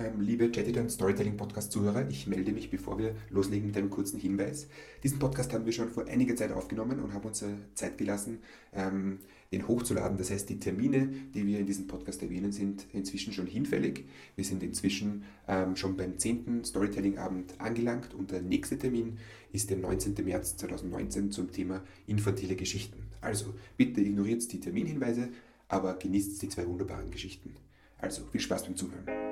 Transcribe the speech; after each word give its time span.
Ähm, 0.00 0.20
liebe 0.20 0.50
Chatted 0.52 0.90
Storytelling 0.92 1.36
Podcast 1.36 1.72
Zuhörer, 1.72 2.08
ich 2.08 2.28
melde 2.28 2.52
mich, 2.52 2.70
bevor 2.70 2.98
wir 3.00 3.16
loslegen, 3.30 3.66
mit 3.66 3.76
einem 3.76 3.90
kurzen 3.90 4.20
Hinweis. 4.20 4.68
Diesen 5.02 5.18
Podcast 5.18 5.52
haben 5.52 5.66
wir 5.66 5.72
schon 5.72 5.88
vor 5.88 6.06
einiger 6.06 6.36
Zeit 6.36 6.52
aufgenommen 6.52 7.00
und 7.00 7.14
haben 7.14 7.26
uns 7.26 7.44
Zeit 7.74 7.98
gelassen, 7.98 8.38
ähm, 8.72 9.18
den 9.50 9.66
hochzuladen. 9.66 10.16
Das 10.16 10.30
heißt, 10.30 10.48
die 10.50 10.60
Termine, 10.60 11.08
die 11.34 11.44
wir 11.44 11.58
in 11.58 11.66
diesem 11.66 11.88
Podcast 11.88 12.22
erwähnen, 12.22 12.52
sind 12.52 12.86
inzwischen 12.92 13.32
schon 13.32 13.48
hinfällig. 13.48 14.04
Wir 14.36 14.44
sind 14.44 14.62
inzwischen 14.62 15.24
ähm, 15.48 15.74
schon 15.74 15.96
beim 15.96 16.16
10. 16.16 16.64
Storytelling-Abend 16.64 17.60
angelangt 17.60 18.14
und 18.14 18.30
der 18.30 18.42
nächste 18.42 18.78
Termin 18.78 19.18
ist 19.52 19.68
der 19.70 19.78
19. 19.78 20.14
März 20.24 20.56
2019 20.58 21.32
zum 21.32 21.50
Thema 21.50 21.82
infantile 22.06 22.54
Geschichten. 22.54 23.02
Also 23.20 23.52
bitte 23.76 24.00
ignoriert 24.00 24.52
die 24.52 24.60
Terminhinweise, 24.60 25.30
aber 25.66 25.94
genießt 25.94 26.40
die 26.40 26.48
zwei 26.48 26.68
wunderbaren 26.68 27.10
Geschichten. 27.10 27.56
Also 27.96 28.22
viel 28.30 28.40
Spaß 28.40 28.62
beim 28.62 28.76
Zuhören. 28.76 29.27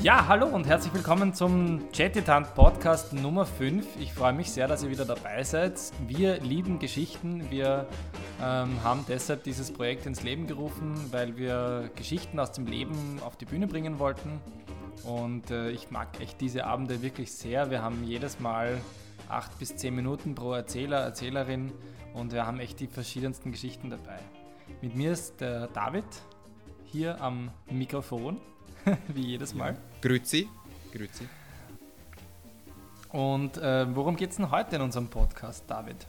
Ja, 0.00 0.28
hallo 0.28 0.46
und 0.46 0.68
herzlich 0.68 0.94
willkommen 0.94 1.34
zum 1.34 1.90
Chattitant 1.90 2.54
Podcast 2.54 3.12
Nummer 3.12 3.44
5. 3.44 3.84
Ich 3.98 4.12
freue 4.12 4.32
mich 4.32 4.52
sehr, 4.52 4.68
dass 4.68 4.84
ihr 4.84 4.90
wieder 4.90 5.04
dabei 5.04 5.42
seid. 5.42 5.74
Wir 6.06 6.38
lieben 6.38 6.78
Geschichten. 6.78 7.50
Wir 7.50 7.84
ähm, 8.40 8.80
haben 8.84 9.04
deshalb 9.08 9.42
dieses 9.42 9.72
Projekt 9.72 10.06
ins 10.06 10.22
Leben 10.22 10.46
gerufen, 10.46 10.94
weil 11.10 11.36
wir 11.36 11.90
Geschichten 11.96 12.38
aus 12.38 12.52
dem 12.52 12.66
Leben 12.66 13.18
auf 13.26 13.36
die 13.36 13.44
Bühne 13.44 13.66
bringen 13.66 13.98
wollten. 13.98 14.40
Und 15.02 15.50
äh, 15.50 15.70
ich 15.70 15.90
mag 15.90 16.20
echt 16.20 16.40
diese 16.40 16.64
Abende 16.64 17.02
wirklich 17.02 17.32
sehr. 17.32 17.72
Wir 17.72 17.82
haben 17.82 18.04
jedes 18.04 18.38
Mal 18.38 18.80
acht 19.28 19.58
bis 19.58 19.74
zehn 19.76 19.96
Minuten 19.96 20.36
pro 20.36 20.52
Erzähler, 20.52 20.98
Erzählerin 20.98 21.72
und 22.14 22.32
wir 22.32 22.46
haben 22.46 22.60
echt 22.60 22.78
die 22.78 22.86
verschiedensten 22.86 23.50
Geschichten 23.50 23.90
dabei. 23.90 24.20
Mit 24.80 24.94
mir 24.94 25.10
ist 25.10 25.40
der 25.40 25.66
David 25.66 26.04
hier 26.84 27.20
am 27.20 27.50
Mikrofon. 27.68 28.40
wie 29.08 29.26
jedes 29.26 29.54
Mal. 29.54 29.76
Grüezi. 30.00 30.48
Grüezi. 30.92 31.28
Und 33.10 33.56
äh, 33.56 33.94
worum 33.94 34.16
geht 34.16 34.30
es 34.30 34.36
denn 34.36 34.50
heute 34.50 34.76
in 34.76 34.82
unserem 34.82 35.08
Podcast, 35.08 35.64
David? 35.66 36.06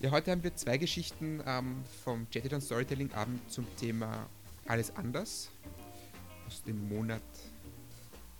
Ja, 0.00 0.10
heute 0.10 0.32
haben 0.32 0.42
wir 0.42 0.54
zwei 0.54 0.76
Geschichten 0.76 1.42
ähm, 1.46 1.82
vom 2.04 2.26
Jetted 2.30 2.62
Storytelling 2.62 3.12
Abend 3.14 3.50
zum 3.50 3.66
Thema 3.76 4.26
Alles 4.66 4.94
anders 4.96 5.50
aus 6.46 6.62
dem 6.62 6.88
Monat 6.88 7.22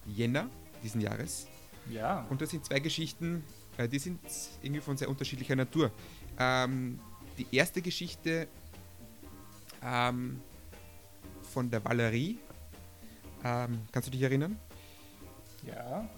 Jänner 0.06 0.48
diesen 0.82 1.00
Jahres. 1.00 1.46
Ja. 1.90 2.26
Und 2.28 2.42
das 2.42 2.50
sind 2.50 2.64
zwei 2.66 2.80
Geschichten, 2.80 3.44
äh, 3.78 3.88
die 3.88 3.98
sind 3.98 4.20
irgendwie 4.62 4.82
von 4.82 4.96
sehr 4.96 5.08
unterschiedlicher 5.08 5.56
Natur. 5.56 5.90
Ähm, 6.38 7.00
die 7.38 7.46
erste 7.50 7.80
Geschichte 7.80 8.46
ähm, 9.82 10.40
von 11.42 11.70
der 11.70 11.84
Valerie 11.84 12.38
ähm, 13.44 13.82
kannst 13.92 14.08
du 14.08 14.10
dich 14.10 14.22
erinnern? 14.22 14.58
Ja. 15.66 16.08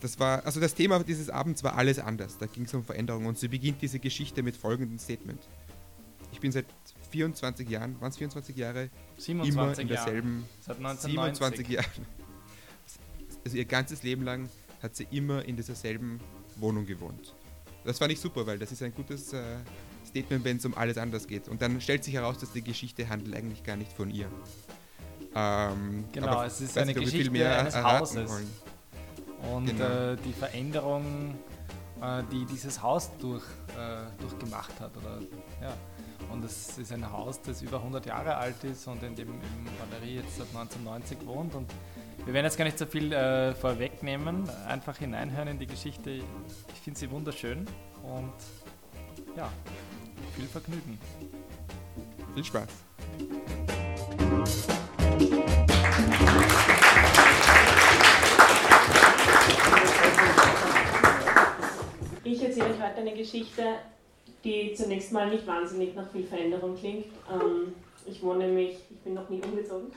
Das 0.00 0.18
war, 0.18 0.44
also 0.46 0.60
das 0.60 0.74
Thema 0.74 1.02
dieses 1.04 1.28
Abends 1.28 1.62
war 1.62 1.76
alles 1.76 1.98
anders. 1.98 2.38
Da 2.38 2.46
ging 2.46 2.64
es 2.64 2.72
um 2.72 2.84
Veränderung 2.84 3.26
und 3.26 3.38
sie 3.38 3.48
beginnt 3.48 3.82
diese 3.82 3.98
Geschichte 3.98 4.42
mit 4.42 4.56
folgendem 4.56 4.98
Statement. 4.98 5.40
Ich 6.32 6.40
bin 6.40 6.52
seit 6.52 6.64
24 7.10 7.68
Jahren, 7.68 8.00
waren 8.00 8.10
es 8.10 8.16
24 8.16 8.56
Jahre? 8.56 8.88
27 9.18 9.52
immer 9.52 9.78
in 9.78 9.88
derselben. 9.88 10.48
Seit 10.60 10.78
1990. 10.78 11.10
27 11.10 11.68
Jahren. 11.68 12.06
Also 13.44 13.56
ihr 13.56 13.64
ganzes 13.64 14.02
Leben 14.02 14.22
lang 14.22 14.48
hat 14.82 14.96
sie 14.96 15.06
immer 15.10 15.44
in 15.44 15.56
dieser 15.56 15.74
selben 15.74 16.20
Wohnung 16.56 16.86
gewohnt. 16.86 17.34
Das 17.84 17.98
fand 17.98 18.12
ich 18.12 18.20
super, 18.20 18.46
weil 18.46 18.58
das 18.58 18.72
ist 18.72 18.82
ein 18.82 18.94
gutes 18.94 19.32
äh, 19.32 19.42
Statement, 20.06 20.44
wenn 20.44 20.58
es 20.58 20.64
um 20.64 20.74
alles 20.74 20.98
anders 20.98 21.26
geht. 21.26 21.48
Und 21.48 21.62
dann 21.62 21.80
stellt 21.80 22.04
sich 22.04 22.14
heraus, 22.14 22.38
dass 22.38 22.52
die 22.52 22.62
Geschichte 22.62 23.08
handelt 23.08 23.34
eigentlich 23.34 23.64
gar 23.64 23.76
nicht 23.76 23.92
von 23.92 24.10
ihr. 24.10 24.30
Ähm, 25.34 26.04
genau, 26.12 26.42
es 26.42 26.60
ist 26.60 26.76
eine 26.76 26.94
Geschichte 26.94 27.48
eines 27.48 27.76
Hauses. 27.76 28.30
Wollen. 28.30 28.50
Und 29.54 29.66
genau. 29.66 29.84
äh, 29.84 30.16
die 30.24 30.32
Veränderung, 30.32 31.34
äh, 32.02 32.22
die 32.30 32.44
dieses 32.44 32.82
Haus 32.82 33.10
durch, 33.18 33.44
äh, 33.68 34.20
durchgemacht 34.20 34.78
hat. 34.80 34.96
Oder, 34.96 35.18
ja. 35.62 35.72
Und 36.32 36.44
es 36.44 36.78
ist 36.78 36.92
ein 36.92 37.10
Haus, 37.10 37.40
das 37.42 37.62
über 37.62 37.78
100 37.78 38.06
Jahre 38.06 38.36
alt 38.36 38.62
ist 38.64 38.86
und 38.86 39.02
in 39.02 39.16
dem 39.16 39.28
Valerie 39.90 40.16
jetzt 40.16 40.36
seit 40.36 40.48
1990 40.48 41.26
wohnt. 41.26 41.54
Und 41.54 41.70
wir 42.24 42.34
werden 42.34 42.44
jetzt 42.44 42.58
gar 42.58 42.64
nicht 42.64 42.78
so 42.78 42.86
viel 42.86 43.12
äh, 43.12 43.54
vorwegnehmen, 43.54 44.48
einfach 44.68 44.96
hineinhören 44.98 45.48
in 45.48 45.58
die 45.58 45.66
Geschichte. 45.66 46.10
Ich 46.10 46.80
finde 46.84 47.00
sie 47.00 47.10
wunderschön 47.10 47.66
und 48.02 48.32
ja, 49.36 49.50
viel 50.36 50.46
Vergnügen. 50.46 50.98
Viel 52.34 52.44
Spaß. 52.44 52.68
Ich 62.24 62.42
erzähle 62.42 62.66
euch 62.66 62.82
heute 62.82 62.96
eine 62.96 63.12
Geschichte, 63.12 63.62
die 64.44 64.72
zunächst 64.74 65.12
mal 65.12 65.28
nicht 65.28 65.46
wahnsinnig 65.46 65.94
nach 65.94 66.10
viel 66.10 66.24
Veränderung 66.24 66.76
klingt. 66.76 67.06
Ähm, 67.30 67.74
ich 68.06 68.22
wohne 68.22 68.46
nämlich, 68.46 68.78
ich 68.90 68.98
bin 68.98 69.14
noch 69.14 69.28
nie 69.28 69.42
umgezogen. 69.42 69.92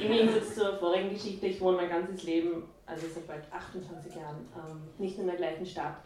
Im 0.00 0.08
Gegensatz 0.08 0.54
zur 0.54 0.78
vorigen 0.78 1.10
Geschichte, 1.10 1.46
ich 1.46 1.60
wohne 1.60 1.78
mein 1.78 1.88
ganzes 1.88 2.22
Leben, 2.24 2.64
also 2.86 3.06
seit 3.12 3.26
bald 3.26 3.44
28 3.50 4.14
Jahren, 4.14 4.48
ähm, 4.56 4.82
nicht 4.98 5.18
in 5.18 5.26
der 5.26 5.36
gleichen 5.36 5.66
Stadt 5.66 5.96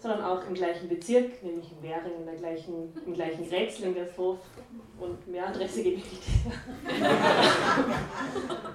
sondern 0.00 0.22
auch 0.22 0.46
im 0.48 0.54
gleichen 0.54 0.88
Bezirk, 0.88 1.42
nämlich 1.42 1.70
in 1.70 1.82
Währing, 1.82 2.12
in 2.20 2.26
der 2.26 2.36
gleichen, 2.36 2.92
im 3.06 3.14
gleichen 3.14 3.44
Rätsel 3.44 3.86
in 3.86 3.94
Gersthof 3.94 4.38
und 4.98 5.28
mehr 5.28 5.48
Adresse 5.48 5.82
gebe 5.82 5.96
ich 5.96 6.10
nicht. 6.10 6.22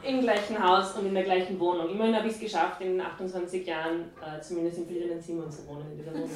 Im 0.04 0.22
gleichen 0.22 0.64
Haus 0.64 0.98
und 0.98 1.08
in 1.08 1.14
der 1.14 1.24
gleichen 1.24 1.60
Wohnung. 1.60 1.90
Immerhin 1.90 2.16
habe 2.16 2.28
ich 2.28 2.34
es 2.34 2.40
geschafft, 2.40 2.82
in 2.82 3.00
28 3.00 3.66
Jahren 3.66 4.12
äh, 4.22 4.42
zumindest 4.42 4.80
in 4.80 4.86
verschiedenen 4.86 5.22
Zimmern 5.22 5.52
zu 5.52 5.68
wohnen 5.68 5.86
in 5.92 5.98
dieser 5.98 6.14
Wohnung. 6.14 6.30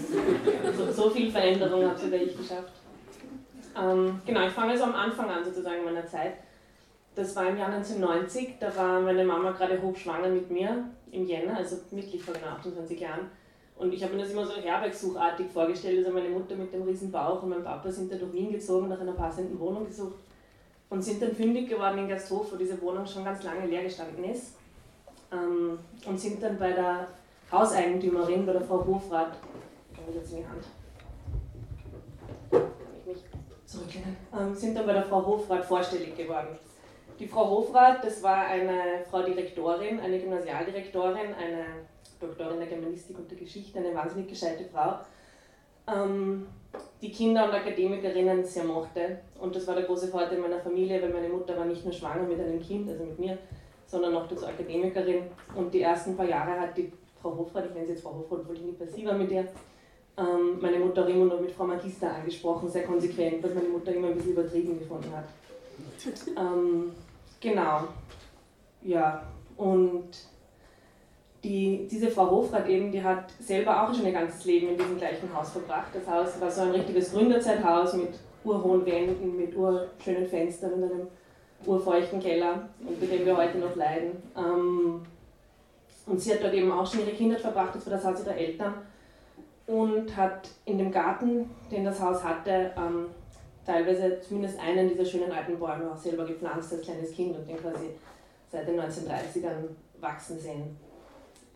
So, 0.76 0.92
so 0.92 1.10
viel 1.10 1.32
Veränderung 1.32 1.88
habe 1.88 2.00
sogar 2.00 2.20
ich 2.20 2.38
geschafft. 2.38 2.74
Ähm, 3.80 4.22
genau, 4.26 4.46
ich 4.46 4.54
fange 4.54 4.72
also 4.72 4.86
am 4.86 4.96
Anfang 4.96 5.30
an 5.30 5.44
sozusagen 5.44 5.84
meiner 5.84 6.06
Zeit. 6.06 6.34
Das 7.16 7.36
war 7.36 7.50
im 7.50 7.58
Jahr 7.58 7.70
1990, 7.70 8.56
da 8.60 8.76
war 8.76 9.02
meine 9.02 9.24
Mama 9.24 9.52
gerade 9.52 9.82
hochschwanger 9.82 10.30
mit 10.30 10.52
mir 10.52 10.86
im 11.12 11.26
Jänner, 11.26 11.58
also 11.58 11.78
wirklich 11.92 12.24
vor 12.24 12.34
genau 12.34 12.48
28 12.48 13.00
Jahren. 13.00 13.30
Und 13.80 13.94
ich 13.94 14.04
habe 14.04 14.14
mir 14.14 14.24
das 14.24 14.32
immer 14.32 14.46
so 14.46 14.56
herbergsuchartig 14.56 15.50
vorgestellt. 15.52 16.00
Also 16.00 16.12
meine 16.12 16.30
Mutter 16.30 16.56
mit 16.56 16.74
dem 16.74 16.84
riesen 16.84 17.12
Bauch 17.12 17.42
und 17.42 17.50
mein 17.50 17.64
Papa 17.64 17.90
sind 17.90 18.12
dann 18.12 18.20
durch 18.20 18.34
Wien 18.34 18.52
gezogen, 18.52 18.90
nach 18.90 19.00
einer 19.00 19.14
passenden 19.14 19.58
Wohnung 19.58 19.86
gesucht 19.86 20.20
und 20.90 21.02
sind 21.02 21.22
dann 21.22 21.34
fündig 21.34 21.70
geworden 21.70 22.00
in 22.00 22.10
Gersthof, 22.10 22.52
wo 22.52 22.58
diese 22.58 22.82
Wohnung 22.82 23.06
schon 23.06 23.24
ganz 23.24 23.42
lange 23.44 23.68
leer 23.68 23.84
gestanden 23.84 24.26
ist. 24.26 24.56
Ähm, 25.32 25.80
und 26.06 26.20
sind 26.20 26.44
dann 26.44 26.60
bei 26.60 26.74
der 26.74 27.08
Hauseigentümerin, 27.52 28.46
bei 28.46 28.54
der 28.54 28.62
Frau 28.64 28.86
Hofrat, 28.86 29.38
ich 29.94 30.16
jetzt 30.16 30.34
in 30.34 30.40
die 30.40 30.46
Hand, 30.46 30.64
kann 32.52 32.62
ich 33.00 33.06
mich 33.06 33.24
zurücklehnen, 33.66 34.18
ähm, 34.38 34.56
sind 34.56 34.76
dann 34.76 34.88
bei 34.88 34.94
der 34.94 35.04
Frau 35.04 35.26
Hofrat 35.26 35.64
vorstellig 35.64 36.18
geworden. 36.18 36.58
Die 37.18 37.28
Frau 37.28 37.50
Hofrat, 37.50 38.04
das 38.04 38.22
war 38.24 38.46
eine 38.48 39.06
Frau 39.10 39.22
Direktorin, 39.22 40.00
eine 40.00 40.20
Gymnasialdirektorin, 40.20 41.34
eine 41.38 41.66
Doktorin 42.20 42.60
der 42.60 42.68
Germanistik 42.68 43.18
und 43.18 43.30
der 43.30 43.38
Geschichte, 43.38 43.80
eine 43.80 43.94
wahnsinnig 43.94 44.28
gescheite 44.28 44.66
Frau, 44.66 45.00
ähm, 45.88 46.48
die 47.02 47.12
Kinder 47.12 47.46
und 47.46 47.54
Akademikerinnen 47.54 48.44
sehr 48.44 48.64
mochte. 48.64 49.20
Und 49.40 49.56
das 49.56 49.66
war 49.68 49.76
der 49.76 49.86
große 49.86 50.08
Vorteil 50.08 50.40
meiner 50.40 50.60
Familie, 50.60 51.02
weil 51.02 51.14
meine 51.14 51.30
Mutter 51.30 51.58
war 51.58 51.66
nicht 51.66 51.84
nur 51.84 51.94
schwanger 51.94 52.24
mit 52.24 52.40
einem 52.40 52.62
Kind, 52.62 52.90
also 52.90 53.04
mit 53.04 53.18
mir, 53.18 53.38
sondern 53.88 54.14
noch 54.14 54.28
dazu 54.28 54.46
Akademikerin. 54.46 55.24
Und 55.56 55.74
die 55.74 55.82
ersten 55.82 56.16
paar 56.16 56.28
Jahre 56.28 56.60
hat 56.60 56.78
die 56.78 56.92
Frau 57.22 57.36
Hofrat, 57.38 57.66
ich 57.66 57.74
nenne 57.74 57.86
sie 57.86 57.94
jetzt 57.94 58.04
Frau 58.04 58.14
Hofrat, 58.14 58.42
obwohl 58.42 58.56
ich 58.56 58.62
nicht 58.62 58.80
passiv 58.80 59.12
mit 59.14 59.32
ihr, 59.32 59.48
ähm, 60.18 60.60
meine 60.62 60.80
Mutter 60.80 61.04
auch 61.04 61.10
immer 61.10 61.26
nur 61.26 61.42
mit 61.42 61.52
Frau 61.52 61.66
Magister 61.66 62.14
angesprochen, 62.14 62.70
sehr 62.70 62.84
konsequent, 62.84 63.44
was 63.44 63.54
meine 63.54 63.70
Mutter 63.70 63.94
immer 63.94 64.10
ein 64.10 64.16
bisschen 64.16 64.34
übertrieben 64.34 64.80
gefunden 64.80 65.12
hat. 65.16 65.26
Ähm, 66.38 66.92
genau. 67.40 67.88
Ja, 68.82 69.24
und 69.56 70.10
die, 71.44 71.88
diese 71.90 72.10
Frau 72.10 72.30
Hofrat 72.30 72.68
eben, 72.68 72.92
die 72.92 73.04
hat 73.04 73.32
selber 73.40 73.84
auch 73.84 73.94
schon 73.94 74.06
ihr 74.06 74.12
ganzes 74.12 74.46
Leben 74.46 74.70
in 74.70 74.78
diesem 74.78 74.98
gleichen 74.98 75.34
Haus 75.34 75.52
verbracht. 75.52 75.88
Das 75.94 76.08
Haus 76.08 76.40
war 76.42 76.52
so 76.52 76.62
ein 76.62 76.72
richtiges 76.72 77.14
Gründerzeithaus 77.14 77.94
mit 77.94 78.10
urhohen 78.44 78.86
Wänden, 78.86 79.38
mit 79.38 79.56
urschönen 79.56 80.28
Fenstern 80.28 80.74
und 80.74 80.84
einem 80.84 81.08
urfeuchten 81.66 82.20
Keller, 82.20 82.70
unter 82.86 83.06
dem 83.06 83.26
wir 83.26 83.38
heute 83.38 83.58
noch 83.58 83.76
leiden. 83.76 84.22
Ähm, 84.36 85.02
und 86.06 86.20
sie 86.20 86.34
hat 86.34 86.44
dort 86.44 86.54
eben 86.54 86.72
auch 86.72 86.90
schon 86.90 87.02
ihre 87.02 87.12
Kindheit 87.12 87.42
verbracht, 87.42 87.76
das 87.76 87.86
war 87.86 87.94
das 87.94 88.06
Haus 88.06 88.26
ihrer 88.26 88.36
Eltern. 88.36 88.74
Und 89.68 90.16
hat 90.18 90.50
in 90.66 90.80
dem 90.80 90.92
Garten, 90.92 91.50
den 91.72 91.86
das 91.86 92.02
Haus 92.02 92.24
hatte, 92.24 92.72
ähm, 92.76 93.06
teilweise 93.66 94.20
zumindest 94.20 94.60
einen 94.60 94.90
dieser 94.90 95.06
schönen 95.06 95.32
alten 95.32 95.60
Bäume 95.60 95.92
auch 95.92 95.98
selber 95.98 96.26
gepflanzt 96.26 96.74
als 96.74 96.82
kleines 96.82 97.12
Kind 97.12 97.38
und 97.38 97.48
den 97.48 97.58
quasi 97.58 97.92
seit 98.52 98.68
den 98.68 98.80
1930ern 98.80 99.70
wachsen 100.02 100.40
sehen. 100.40 100.76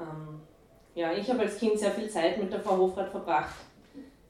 Ähm, 0.03 0.41
ja, 0.95 1.11
ich 1.13 1.29
habe 1.29 1.41
als 1.41 1.57
Kind 1.57 1.79
sehr 1.79 1.91
viel 1.91 2.09
Zeit 2.09 2.37
mit 2.37 2.51
der 2.51 2.59
Frau 2.59 2.77
Hofrat 2.77 3.09
verbracht. 3.09 3.55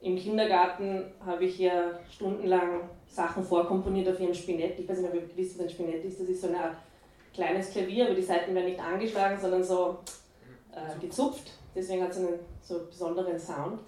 Im 0.00 0.16
Kindergarten 0.16 1.04
habe 1.24 1.44
ich 1.44 1.58
ihr 1.60 1.98
stundenlang 2.10 2.88
Sachen 3.06 3.42
vorkomponiert 3.42 4.08
auf 4.08 4.20
ihrem 4.20 4.34
Spinett. 4.34 4.78
Ich 4.78 4.88
weiß 4.88 4.98
nicht, 4.98 5.08
ob 5.08 5.14
ihr 5.14 5.36
wisst, 5.36 5.58
was 5.58 5.64
ein 5.64 5.70
Spinett 5.70 6.04
ist. 6.04 6.20
Das 6.20 6.28
ist 6.28 6.42
so 6.42 6.48
eine 6.48 6.60
Art 6.60 6.76
kleines 7.32 7.70
Klavier, 7.70 8.06
aber 8.06 8.14
die 8.14 8.22
Seiten 8.22 8.54
werden 8.54 8.66
nicht 8.66 8.80
angeschlagen, 8.80 9.40
sondern 9.40 9.64
so 9.64 9.98
äh, 10.72 11.00
gezupft. 11.00 11.50
Deswegen 11.74 12.02
hat 12.02 12.10
es 12.10 12.18
einen 12.18 12.38
so 12.62 12.86
besonderen 12.86 13.38
Sound. 13.38 13.80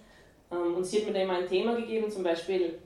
Ähm, 0.50 0.76
und 0.76 0.84
sie 0.84 0.98
hat 0.98 1.06
mir 1.06 1.12
da 1.12 1.20
immer 1.20 1.38
ein 1.38 1.48
Thema 1.48 1.76
gegeben, 1.76 2.10
zum 2.10 2.22
Beispiel, 2.22 2.78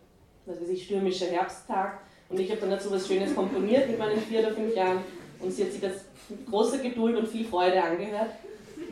was 0.47 0.61
weiß 0.61 0.69
ich, 0.69 0.85
stürmischer 0.85 1.27
Herbsttag. 1.27 2.01
Und 2.29 2.39
ich 2.39 2.51
habe 2.51 2.61
dann 2.61 2.71
dazu 2.71 2.91
was 2.91 3.07
Schönes 3.07 3.35
komponiert 3.35 3.89
mit 3.89 3.99
meinen 3.99 4.19
vier 4.19 4.41
oder 4.41 4.53
fünf 4.53 4.75
Jahren. 4.75 4.99
Und 5.41 5.51
sie 5.51 5.65
hat 5.65 5.73
sich 5.73 5.81
das 5.81 6.05
mit 6.29 6.47
großer 6.47 6.79
Geduld 6.79 7.17
und 7.17 7.29
viel 7.29 7.45
Freude 7.45 7.83
angehört. 7.83 8.31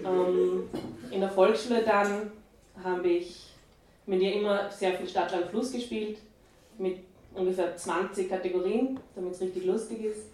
Ähm, 0.05 0.69
in 1.11 1.21
der 1.21 1.31
Volksschule 1.31 1.83
dann 1.83 2.31
habe 2.83 3.09
ich 3.09 3.49
mit 4.07 4.23
ihr 4.23 4.35
immer 4.35 4.71
sehr 4.71 4.95
viel 4.95 5.09
Stadtland 5.09 5.47
Fluss 5.47 5.73
gespielt, 5.73 6.19
mit 6.79 6.99
ungefähr 7.35 7.77
20 7.77 8.29
Kategorien, 8.29 8.99
damit 9.15 9.35
es 9.35 9.41
richtig 9.41 9.65
lustig 9.65 10.05
ist. 10.05 10.27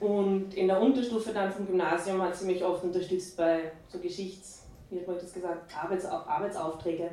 Und 0.00 0.54
in 0.54 0.68
der 0.68 0.80
Unterstufe 0.80 1.32
dann 1.32 1.52
vom 1.52 1.66
Gymnasium 1.66 2.22
hat 2.22 2.36
sie 2.36 2.46
mich 2.46 2.64
oft 2.64 2.84
unterstützt 2.84 3.36
bei 3.36 3.72
so 3.88 3.98
Geschichts, 3.98 4.66
wie 4.90 5.00
hat 5.00 5.08
man 5.08 5.18
das 5.18 5.32
gesagt, 5.32 5.74
Arbeitsau 5.76 6.08
Arbeitsaufträge. 6.26 7.10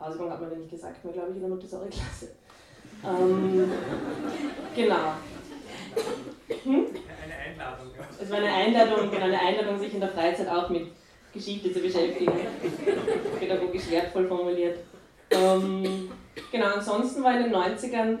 Hausübung 0.00 0.30
hat 0.30 0.40
man 0.40 0.50
ja 0.50 0.58
nicht 0.58 0.70
gesagt, 0.70 1.04
mir 1.04 1.12
glaube 1.12 1.30
ich 1.30 1.36
in 1.36 1.42
der 1.42 1.50
Montessori-Klasse. 1.50 2.30
Ähm, 3.04 3.70
genau. 4.74 5.12
Hm? 6.64 6.86
Eine 7.22 7.34
Einladung. 7.34 7.86
Ja. 7.96 8.04
Es 8.20 8.30
war 8.30 8.38
eine 8.38 8.52
Einladung, 8.52 9.10
genau, 9.10 9.24
eine 9.24 9.40
Einladung, 9.40 9.78
sich 9.78 9.94
in 9.94 10.00
der 10.00 10.08
Freizeit 10.08 10.48
auch 10.48 10.68
mit 10.68 10.88
Geschichte 11.36 11.72
zu 11.72 11.80
beschäftigen. 11.80 12.32
Pädagogisch 13.38 13.90
wertvoll 13.90 14.26
formuliert. 14.26 14.78
Ähm, 15.30 16.10
genau, 16.50 16.66
ansonsten 16.66 17.22
war 17.22 17.36
in 17.36 17.44
den 17.44 17.54
90ern 17.54 18.18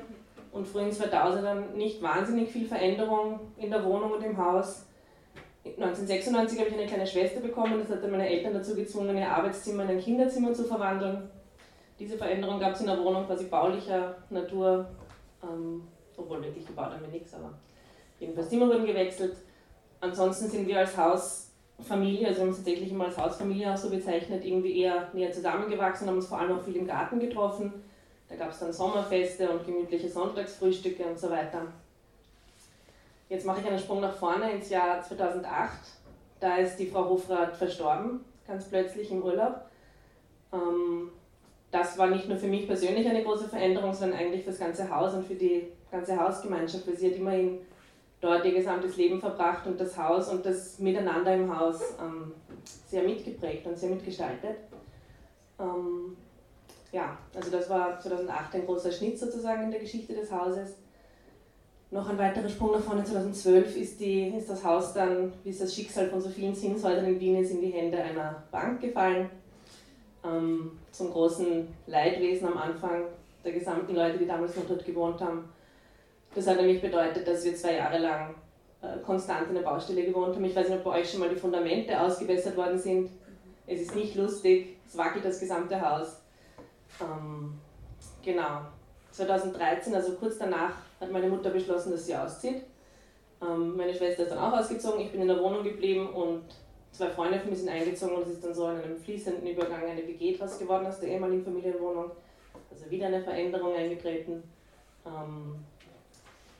und 0.52 0.66
frühen 0.66 0.90
2000ern 0.90 1.74
nicht 1.74 2.02
wahnsinnig 2.02 2.50
viel 2.50 2.66
Veränderung 2.66 3.40
in 3.56 3.70
der 3.70 3.84
Wohnung 3.84 4.12
und 4.12 4.24
im 4.24 4.36
Haus. 4.36 4.86
1996 5.64 6.58
habe 6.58 6.68
ich 6.70 6.76
eine 6.76 6.86
kleine 6.86 7.06
Schwester 7.06 7.40
bekommen, 7.40 7.80
das 7.80 7.90
hat 7.90 8.02
dann 8.02 8.12
meine 8.12 8.28
Eltern 8.28 8.54
dazu 8.54 8.74
gezwungen, 8.74 9.16
ihr 9.16 9.28
Arbeitszimmer 9.28 9.82
in 9.84 9.90
ein 9.90 10.00
Kinderzimmer 10.00 10.52
zu 10.54 10.64
verwandeln. 10.64 11.28
Diese 11.98 12.16
Veränderung 12.16 12.60
gab 12.60 12.74
es 12.74 12.80
in 12.80 12.86
der 12.86 12.98
Wohnung 13.02 13.26
quasi 13.26 13.46
baulicher 13.46 14.16
Natur, 14.30 14.86
ähm, 15.42 15.82
obwohl 16.16 16.42
wirklich 16.42 16.66
gebaut 16.66 16.92
haben 16.92 17.02
wir 17.02 17.08
nichts, 17.08 17.34
aber 17.34 17.52
jedenfalls 18.20 18.48
Zimmer 18.48 18.68
wurden 18.68 18.86
gewechselt. 18.86 19.36
Ansonsten 20.00 20.48
sind 20.48 20.68
wir 20.68 20.78
als 20.78 20.94
Hausfamilie, 21.78 22.26
also 22.26 22.38
wir 22.38 22.42
haben 22.42 22.48
uns 22.48 22.58
tatsächlich 22.58 22.90
immer 22.90 23.06
als 23.06 23.18
Hausfamilie 23.18 23.72
auch 23.72 23.76
so 23.76 23.90
bezeichnet, 23.90 24.44
irgendwie 24.44 24.80
eher 24.80 25.08
näher 25.12 25.32
zusammengewachsen, 25.32 26.08
haben 26.08 26.16
uns 26.16 26.26
vor 26.26 26.38
allem 26.38 26.58
auch 26.58 26.62
viel 26.62 26.76
im 26.76 26.86
Garten 26.86 27.20
getroffen. 27.20 27.72
Da 28.28 28.36
gab 28.36 28.50
es 28.50 28.58
dann 28.58 28.72
Sommerfeste 28.72 29.48
und 29.50 29.64
gemütliche 29.64 30.08
Sonntagsfrühstücke 30.08 31.04
und 31.04 31.18
so 31.18 31.30
weiter. 31.30 31.62
Jetzt 33.28 33.46
mache 33.46 33.60
ich 33.60 33.66
einen 33.66 33.78
Sprung 33.78 34.00
nach 34.00 34.14
vorne 34.14 34.50
ins 34.52 34.70
Jahr 34.70 35.02
2008. 35.02 35.72
Da 36.40 36.56
ist 36.56 36.76
die 36.76 36.86
Frau 36.86 37.08
Hofrat 37.08 37.56
verstorben, 37.56 38.20
ganz 38.46 38.64
plötzlich 38.64 39.10
im 39.10 39.22
Urlaub. 39.22 39.62
Ähm, 40.52 41.10
das 41.70 41.98
war 41.98 42.08
nicht 42.08 42.28
nur 42.28 42.38
für 42.38 42.46
mich 42.46 42.66
persönlich 42.66 43.08
eine 43.08 43.22
große 43.22 43.48
Veränderung, 43.48 43.92
sondern 43.92 44.18
eigentlich 44.18 44.44
für 44.44 44.50
das 44.50 44.60
ganze 44.60 44.88
Haus 44.94 45.14
und 45.14 45.26
für 45.26 45.34
die 45.34 45.68
ganze 45.90 46.18
Hausgemeinschaft, 46.18 46.86
weil 46.86 46.96
sie 46.96 47.10
hat 47.10 47.16
immerhin 47.16 47.58
dort 48.26 48.44
ihr 48.44 48.54
gesamtes 48.54 48.96
Leben 48.96 49.20
verbracht 49.20 49.66
und 49.66 49.80
das 49.80 49.96
Haus 49.96 50.28
und 50.28 50.44
das 50.44 50.78
Miteinander 50.78 51.34
im 51.34 51.56
Haus 51.56 51.80
ähm, 52.00 52.32
sehr 52.88 53.04
mitgeprägt 53.04 53.66
und 53.66 53.78
sehr 53.78 53.90
mitgestaltet. 53.90 54.56
Ähm, 55.58 56.16
ja, 56.92 57.16
also 57.34 57.50
das 57.50 57.70
war 57.70 58.00
2008 58.00 58.54
ein 58.54 58.66
großer 58.66 58.90
Schnitt 58.90 59.18
sozusagen 59.18 59.64
in 59.64 59.70
der 59.70 59.80
Geschichte 59.80 60.14
des 60.14 60.30
Hauses. 60.30 60.74
Noch 61.92 62.08
ein 62.08 62.18
weiterer 62.18 62.48
Sprung 62.48 62.72
nach 62.72 62.80
vorne, 62.80 63.04
2012 63.04 63.76
ist, 63.76 64.00
die, 64.00 64.28
ist 64.28 64.50
das 64.50 64.64
Haus 64.64 64.92
dann, 64.92 65.32
wie 65.44 65.50
es 65.50 65.60
das 65.60 65.72
Schicksal 65.72 66.08
von 66.08 66.20
so 66.20 66.28
vielen 66.28 66.54
Zinshäusern 66.54 67.06
in 67.06 67.20
Wien 67.20 67.36
ist, 67.36 67.52
in 67.52 67.60
die 67.60 67.70
Hände 67.70 67.98
einer 67.98 68.42
Bank 68.50 68.80
gefallen. 68.80 69.30
Ähm, 70.24 70.72
zum 70.90 71.12
großen 71.12 71.68
Leidwesen 71.86 72.48
am 72.48 72.58
Anfang 72.58 73.04
der 73.44 73.52
gesamten 73.52 73.94
Leute, 73.94 74.18
die 74.18 74.26
damals 74.26 74.56
noch 74.56 74.66
dort 74.66 74.84
gewohnt 74.84 75.20
haben. 75.20 75.44
Das 76.36 76.46
hat 76.46 76.58
nämlich 76.58 76.82
bedeutet, 76.82 77.26
dass 77.26 77.46
wir 77.46 77.56
zwei 77.56 77.76
Jahre 77.76 77.96
lang 77.96 78.34
äh, 78.82 78.98
konstant 79.06 79.48
in 79.48 79.54
der 79.54 79.62
Baustelle 79.62 80.04
gewohnt 80.04 80.34
haben. 80.34 80.44
Ich 80.44 80.54
weiß 80.54 80.68
nicht, 80.68 80.78
ob 80.78 80.84
bei 80.84 81.00
euch 81.00 81.10
schon 81.10 81.20
mal 81.20 81.30
die 81.30 81.36
Fundamente 81.36 81.98
ausgebessert 81.98 82.54
worden 82.58 82.78
sind. 82.78 83.08
Es 83.66 83.80
ist 83.80 83.96
nicht 83.96 84.14
lustig, 84.16 84.76
es 84.86 84.98
wackelt 84.98 85.24
das 85.24 85.40
gesamte 85.40 85.80
Haus. 85.80 86.20
Ähm, 87.00 87.54
genau. 88.22 88.60
2013, 89.12 89.94
also 89.94 90.12
kurz 90.16 90.36
danach, 90.36 90.74
hat 91.00 91.10
meine 91.10 91.26
Mutter 91.26 91.48
beschlossen, 91.48 91.92
dass 91.92 92.04
sie 92.04 92.14
auszieht. 92.14 92.64
Ähm, 93.40 93.74
meine 93.74 93.94
Schwester 93.94 94.24
ist 94.24 94.32
dann 94.32 94.38
auch 94.38 94.58
ausgezogen, 94.58 95.00
ich 95.00 95.12
bin 95.12 95.22
in 95.22 95.28
der 95.28 95.40
Wohnung 95.42 95.64
geblieben 95.64 96.06
und 96.10 96.44
zwei 96.92 97.08
Freunde 97.08 97.40
von 97.40 97.48
mir 97.48 97.56
sind 97.56 97.70
eingezogen 97.70 98.14
und 98.14 98.24
es 98.24 98.34
ist 98.34 98.44
dann 98.44 98.52
so 98.52 98.68
in 98.68 98.82
einem 98.82 98.98
fließenden 98.98 99.46
Übergang 99.46 99.86
eine 99.86 100.06
WG 100.06 100.36
draus 100.36 100.58
geworden 100.58 100.86
aus 100.86 101.00
der 101.00 101.08
ehemaligen 101.08 101.42
Familienwohnung. 101.42 102.10
Also 102.70 102.90
wieder 102.90 103.06
eine 103.06 103.22
Veränderung 103.22 103.74
eingetreten. 103.74 104.42
Ähm, 105.06 105.64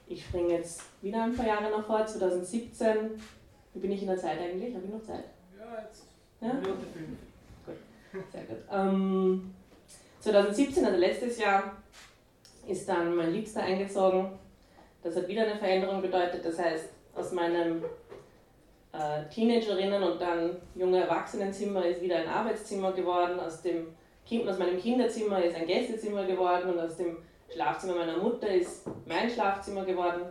ich 0.09 0.25
springe 0.25 0.55
jetzt 0.55 0.83
wieder 1.03 1.25
ein 1.25 1.35
paar 1.35 1.47
Jahre 1.47 1.71
nach 1.71 1.87
vor, 1.87 2.07
2017. 2.07 3.11
Wie 3.75 3.81
bin 3.81 3.93
ich 3.93 4.03
in 4.03 4.09
der 4.09 4.17
Zeit 4.17 4.39
eigentlich? 4.39 4.75
Habe 4.75 4.85
ich 4.85 4.93
noch 4.93 5.03
Zeit? 5.03 5.25
Ja, 5.59 5.83
jetzt 5.83 6.07
ja? 6.41 6.53
Minute 6.53 6.87
fünf. 6.93 7.19
Gut, 8.13 8.33
sehr 8.33 8.43
gut. 8.43 8.59
Ähm, 8.71 9.55
2017, 10.21 10.85
also 10.85 10.99
letztes 10.99 11.39
Jahr, 11.39 11.77
ist 12.67 12.89
dann 12.89 13.15
mein 13.15 13.33
Liebster 13.33 13.63
eingezogen. 13.63 14.31
Das 15.03 15.17
hat 15.17 15.29
wieder 15.29 15.43
eine 15.43 15.57
Veränderung 15.57 16.03
bedeutet. 16.03 16.45
Das 16.45 16.59
heißt, 16.59 16.89
aus 17.15 17.33
meinem 17.33 17.83
äh, 18.93 19.25
Teenagerinnen 19.33 20.03
und 20.03 20.21
dann 20.21 20.57
junge 20.75 21.01
Erwachsenenzimmer 21.01 21.85
ist 21.87 22.03
wieder 22.03 22.17
ein 22.17 22.29
Arbeitszimmer 22.29 22.93
geworden. 22.93 23.39
Aus, 23.39 23.63
dem 23.63 23.89
kind, 24.27 24.49
aus 24.49 24.59
meinem 24.59 24.81
Kinderzimmer 24.81 25.43
ist 25.45 25.57
ein 25.57 25.67
Gästezimmer 25.67 26.25
geworden 26.25 26.71
und 26.71 26.81
aus 26.81 26.97
dem 26.97 27.19
Schlafzimmer 27.53 27.95
meiner 27.95 28.19
Mutter 28.19 28.49
ist 28.49 28.87
mein 29.07 29.31
Schlafzimmer 29.31 29.85
geworden. 29.85 30.23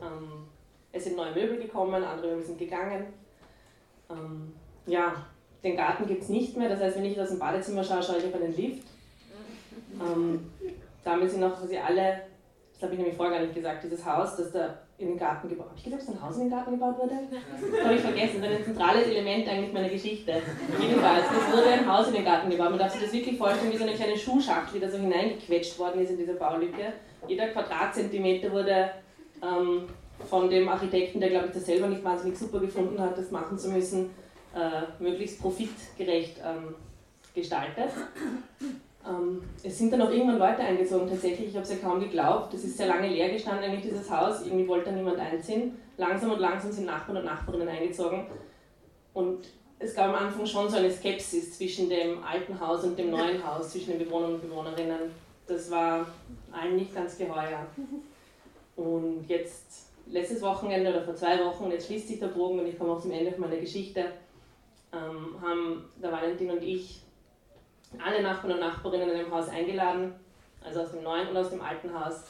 Ähm, 0.00 0.46
es 0.92 1.04
sind 1.04 1.16
neue 1.16 1.32
Möbel 1.32 1.58
gekommen, 1.58 2.02
andere 2.02 2.28
Möbel 2.28 2.44
sind 2.44 2.58
gegangen. 2.58 3.06
Ähm, 4.10 4.52
ja, 4.86 5.14
den 5.62 5.76
Garten 5.76 6.06
gibt 6.06 6.22
es 6.22 6.28
nicht 6.28 6.56
mehr. 6.56 6.68
Das 6.68 6.80
heißt, 6.80 6.96
wenn 6.96 7.04
ich 7.04 7.20
aus 7.20 7.28
dem 7.28 7.38
Badezimmer 7.38 7.84
schaue, 7.84 8.02
schaue 8.02 8.18
ich 8.18 8.26
auf 8.26 8.34
einen 8.34 8.56
Lift. 8.56 8.86
Ähm, 10.00 10.50
damit 11.04 11.30
sind 11.30 11.44
auch 11.44 11.58
quasi 11.58 11.78
alle, 11.78 12.22
das 12.82 12.88
habe 12.88 12.94
ich 12.94 12.98
nämlich 12.98 13.16
vorher 13.16 13.38
gar 13.38 13.44
nicht 13.44 13.54
gesagt, 13.54 13.84
dieses 13.84 14.04
Haus, 14.04 14.34
das 14.34 14.50
da 14.50 14.74
in 14.98 15.06
den 15.06 15.18
Garten 15.18 15.48
gebaut 15.48 15.68
Habe 15.68 15.78
ich 15.78 15.84
gesagt, 15.84 16.02
dass 16.02 16.08
ein 16.16 16.20
Haus 16.20 16.34
in 16.34 16.42
den 16.42 16.50
Garten 16.50 16.72
gebaut 16.72 16.98
wurde? 16.98 17.14
Das 17.70 17.84
habe 17.84 17.94
ich 17.94 18.00
vergessen. 18.00 18.42
Das 18.42 18.50
ist 18.50 18.58
ein 18.58 18.64
zentrales 18.64 19.06
Element 19.06 19.48
eigentlich 19.48 19.72
meiner 19.72 19.88
Geschichte. 19.88 20.42
Jedenfalls, 20.80 21.24
es 21.26 21.56
wurde 21.56 21.68
ein 21.68 21.86
Haus 21.86 22.08
in 22.08 22.14
den 22.14 22.24
Garten 22.24 22.50
gebaut. 22.50 22.70
Man 22.70 22.80
darf 22.80 22.90
sich 22.90 23.02
das 23.02 23.12
wirklich 23.12 23.38
vorstellen 23.38 23.72
wie 23.72 23.76
so 23.76 23.84
eine 23.84 23.94
kleine 23.94 24.18
Schuhschachtel, 24.18 24.80
die 24.80 24.80
da 24.80 24.90
so 24.90 24.98
hineingequetscht 24.98 25.78
worden 25.78 26.00
ist 26.02 26.10
in 26.10 26.18
diese 26.18 26.34
Baulücke. 26.34 26.92
Jeder 27.28 27.48
Quadratzentimeter 27.48 28.50
wurde 28.50 28.90
ähm, 29.42 29.84
von 30.28 30.50
dem 30.50 30.68
Architekten, 30.68 31.20
der 31.20 31.30
glaube 31.30 31.46
ich 31.46 31.52
das 31.52 31.66
selber 31.66 31.86
nicht 31.86 32.02
wahnsinnig 32.02 32.36
super 32.36 32.58
gefunden 32.58 33.00
hat, 33.00 33.16
das 33.16 33.30
machen 33.30 33.56
zu 33.56 33.70
müssen, 33.70 34.10
äh, 34.56 35.00
möglichst 35.00 35.40
profitgerecht 35.40 36.38
ähm, 36.44 36.74
gestaltet. 37.32 37.90
Ähm, 39.08 39.42
es 39.62 39.78
sind 39.78 39.92
dann 39.92 40.02
auch 40.02 40.10
irgendwann 40.10 40.38
Leute 40.38 40.62
eingezogen, 40.62 41.08
tatsächlich. 41.08 41.48
Ich 41.48 41.54
habe 41.54 41.64
es 41.64 41.70
ja 41.70 41.76
kaum 41.76 42.00
geglaubt. 42.00 42.54
Das 42.54 42.62
ist 42.64 42.76
sehr 42.76 42.86
lange 42.86 43.08
leer 43.08 43.30
gestanden, 43.30 43.64
eigentlich 43.64 43.90
dieses 43.92 44.10
Haus. 44.10 44.44
Irgendwie 44.46 44.68
wollte 44.68 44.90
da 44.90 44.92
niemand 44.92 45.18
einziehen. 45.18 45.76
Langsam 45.96 46.32
und 46.32 46.40
langsam 46.40 46.70
sind 46.70 46.86
Nachbarn 46.86 47.18
und 47.18 47.24
Nachbarinnen 47.24 47.68
eingezogen. 47.68 48.26
Und 49.12 49.48
es 49.78 49.94
gab 49.94 50.08
am 50.08 50.26
Anfang 50.26 50.46
schon 50.46 50.68
so 50.68 50.76
eine 50.76 50.90
Skepsis 50.90 51.58
zwischen 51.58 51.88
dem 51.88 52.22
alten 52.22 52.58
Haus 52.58 52.84
und 52.84 52.98
dem 52.98 53.10
neuen 53.10 53.44
Haus, 53.46 53.72
zwischen 53.72 53.98
den 53.98 54.06
Bewohnern 54.06 54.34
und 54.34 54.42
Bewohnerinnen. 54.42 55.10
Das 55.46 55.70
war 55.70 56.06
allen 56.52 56.76
nicht 56.76 56.94
ganz 56.94 57.18
geheuer. 57.18 57.66
Und 58.76 59.24
jetzt, 59.28 59.88
letztes 60.06 60.40
Wochenende 60.40 60.90
oder 60.90 61.02
vor 61.02 61.14
zwei 61.14 61.44
Wochen, 61.44 61.70
jetzt 61.70 61.86
schließt 61.86 62.08
sich 62.08 62.20
der 62.20 62.28
Bogen 62.28 62.60
und 62.60 62.66
ich 62.66 62.78
komme 62.78 62.92
auch 62.92 63.00
zum 63.00 63.10
Ende 63.10 63.34
meiner 63.38 63.56
Geschichte, 63.56 64.04
ähm, 64.92 65.36
haben 65.42 65.84
der 66.00 66.12
Valentin 66.12 66.50
und 66.50 66.62
ich 66.62 67.01
alle 68.00 68.22
Nachbarn 68.22 68.54
und 68.54 68.60
Nachbarinnen 68.60 69.10
in 69.10 69.18
dem 69.18 69.32
Haus 69.32 69.48
eingeladen, 69.48 70.14
also 70.64 70.80
aus 70.80 70.92
dem 70.92 71.02
neuen 71.02 71.28
und 71.28 71.36
aus 71.36 71.50
dem 71.50 71.60
alten 71.60 71.92
Haus. 71.92 72.24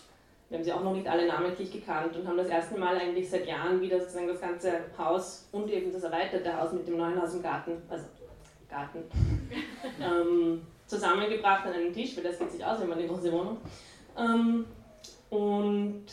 Wir 0.48 0.58
haben 0.58 0.64
sie 0.64 0.72
auch 0.72 0.82
noch 0.82 0.92
nicht 0.92 1.08
alle 1.08 1.26
namentlich 1.26 1.72
gekannt 1.72 2.14
und 2.16 2.26
haben 2.26 2.36
das 2.36 2.48
erste 2.48 2.78
Mal 2.78 2.96
eigentlich 2.96 3.30
seit 3.30 3.46
Jahren 3.46 3.80
wieder 3.80 3.98
sozusagen 3.98 4.28
das 4.28 4.40
ganze 4.40 4.80
Haus 4.98 5.48
und 5.52 5.70
eben 5.70 5.92
das 5.92 6.02
erweiterte 6.02 6.58
Haus 6.58 6.72
mit 6.72 6.86
dem 6.86 6.98
neuen 6.98 7.20
Haus 7.20 7.34
im 7.34 7.42
Garten, 7.42 7.82
also 7.88 8.04
Garten, 8.68 9.04
ähm, 10.00 10.62
zusammengebracht 10.86 11.66
an 11.66 11.72
einen 11.72 11.92
Tisch, 11.92 12.16
weil 12.16 12.24
das 12.24 12.38
geht 12.38 12.52
sich 12.52 12.64
aus, 12.64 12.80
wenn 12.80 12.88
man 12.88 12.98
eine 12.98 13.08
große 13.08 13.32
Wohnung. 13.32 13.58
Ähm, 14.18 14.66
und 15.30 16.04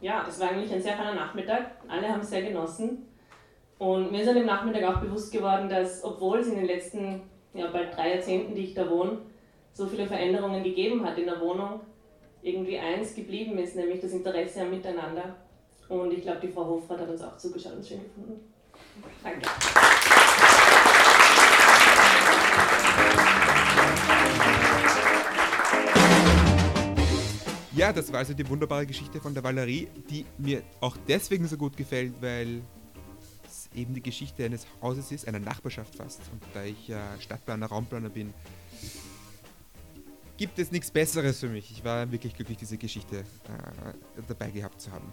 ja, 0.00 0.24
es 0.28 0.38
war 0.38 0.50
eigentlich 0.50 0.72
ein 0.72 0.82
sehr 0.82 0.96
feiner 0.96 1.14
Nachmittag. 1.14 1.72
Alle 1.88 2.08
haben 2.08 2.20
es 2.20 2.30
sehr 2.30 2.42
genossen. 2.42 3.08
Und 3.78 4.12
mir 4.12 4.22
ist 4.22 4.28
an 4.28 4.36
dem 4.36 4.46
Nachmittag 4.46 4.84
auch 4.84 5.00
bewusst 5.00 5.32
geworden, 5.32 5.68
dass, 5.68 6.04
obwohl 6.04 6.38
es 6.38 6.48
in 6.48 6.56
den 6.56 6.66
letzten 6.66 7.22
ja, 7.56 7.70
bald 7.70 7.96
drei 7.96 8.14
Jahrzehnten, 8.14 8.54
die 8.54 8.62
ich 8.62 8.74
da 8.74 8.88
wohne, 8.88 9.18
so 9.72 9.86
viele 9.86 10.06
Veränderungen 10.06 10.62
gegeben 10.62 11.04
hat 11.04 11.18
in 11.18 11.26
der 11.26 11.40
Wohnung, 11.40 11.80
irgendwie 12.42 12.78
eins 12.78 13.14
geblieben 13.14 13.58
ist, 13.58 13.76
nämlich 13.76 14.00
das 14.00 14.12
Interesse 14.12 14.62
am 14.62 14.70
Miteinander. 14.70 15.36
Und 15.88 16.12
ich 16.12 16.22
glaube, 16.22 16.40
die 16.40 16.48
Frau 16.48 16.64
Hofrat 16.66 17.00
hat 17.00 17.08
uns 17.08 17.22
auch 17.22 17.36
zugeschaut 17.36 17.74
und 17.76 17.86
schön 17.86 18.02
gefunden. 18.02 18.40
Danke. 19.22 19.46
Ja, 27.76 27.92
das 27.92 28.10
war 28.10 28.20
also 28.20 28.32
die 28.32 28.48
wunderbare 28.48 28.86
Geschichte 28.86 29.20
von 29.20 29.34
der 29.34 29.44
Valerie, 29.44 29.88
die 30.08 30.24
mir 30.38 30.62
auch 30.80 30.96
deswegen 31.06 31.46
so 31.46 31.58
gut 31.58 31.76
gefällt, 31.76 32.14
weil 32.22 32.62
es 33.56 33.70
eben 33.74 33.94
die 33.94 34.02
Geschichte 34.02 34.44
eines 34.44 34.66
Hauses 34.82 35.10
ist, 35.12 35.26
einer 35.26 35.38
Nachbarschaft 35.38 35.94
fast. 35.94 36.20
Und 36.32 36.42
da 36.54 36.64
ich 36.64 36.88
ja 36.88 37.02
Stadtplaner, 37.20 37.66
Raumplaner 37.66 38.08
bin, 38.08 38.32
gibt 40.36 40.58
es 40.58 40.70
nichts 40.70 40.90
Besseres 40.90 41.40
für 41.40 41.48
mich. 41.48 41.70
Ich 41.70 41.84
war 41.84 42.10
wirklich 42.10 42.34
glücklich, 42.34 42.58
diese 42.58 42.76
Geschichte 42.76 43.18
äh, 43.18 44.22
dabei 44.28 44.50
gehabt 44.50 44.80
zu 44.80 44.92
haben. 44.92 45.10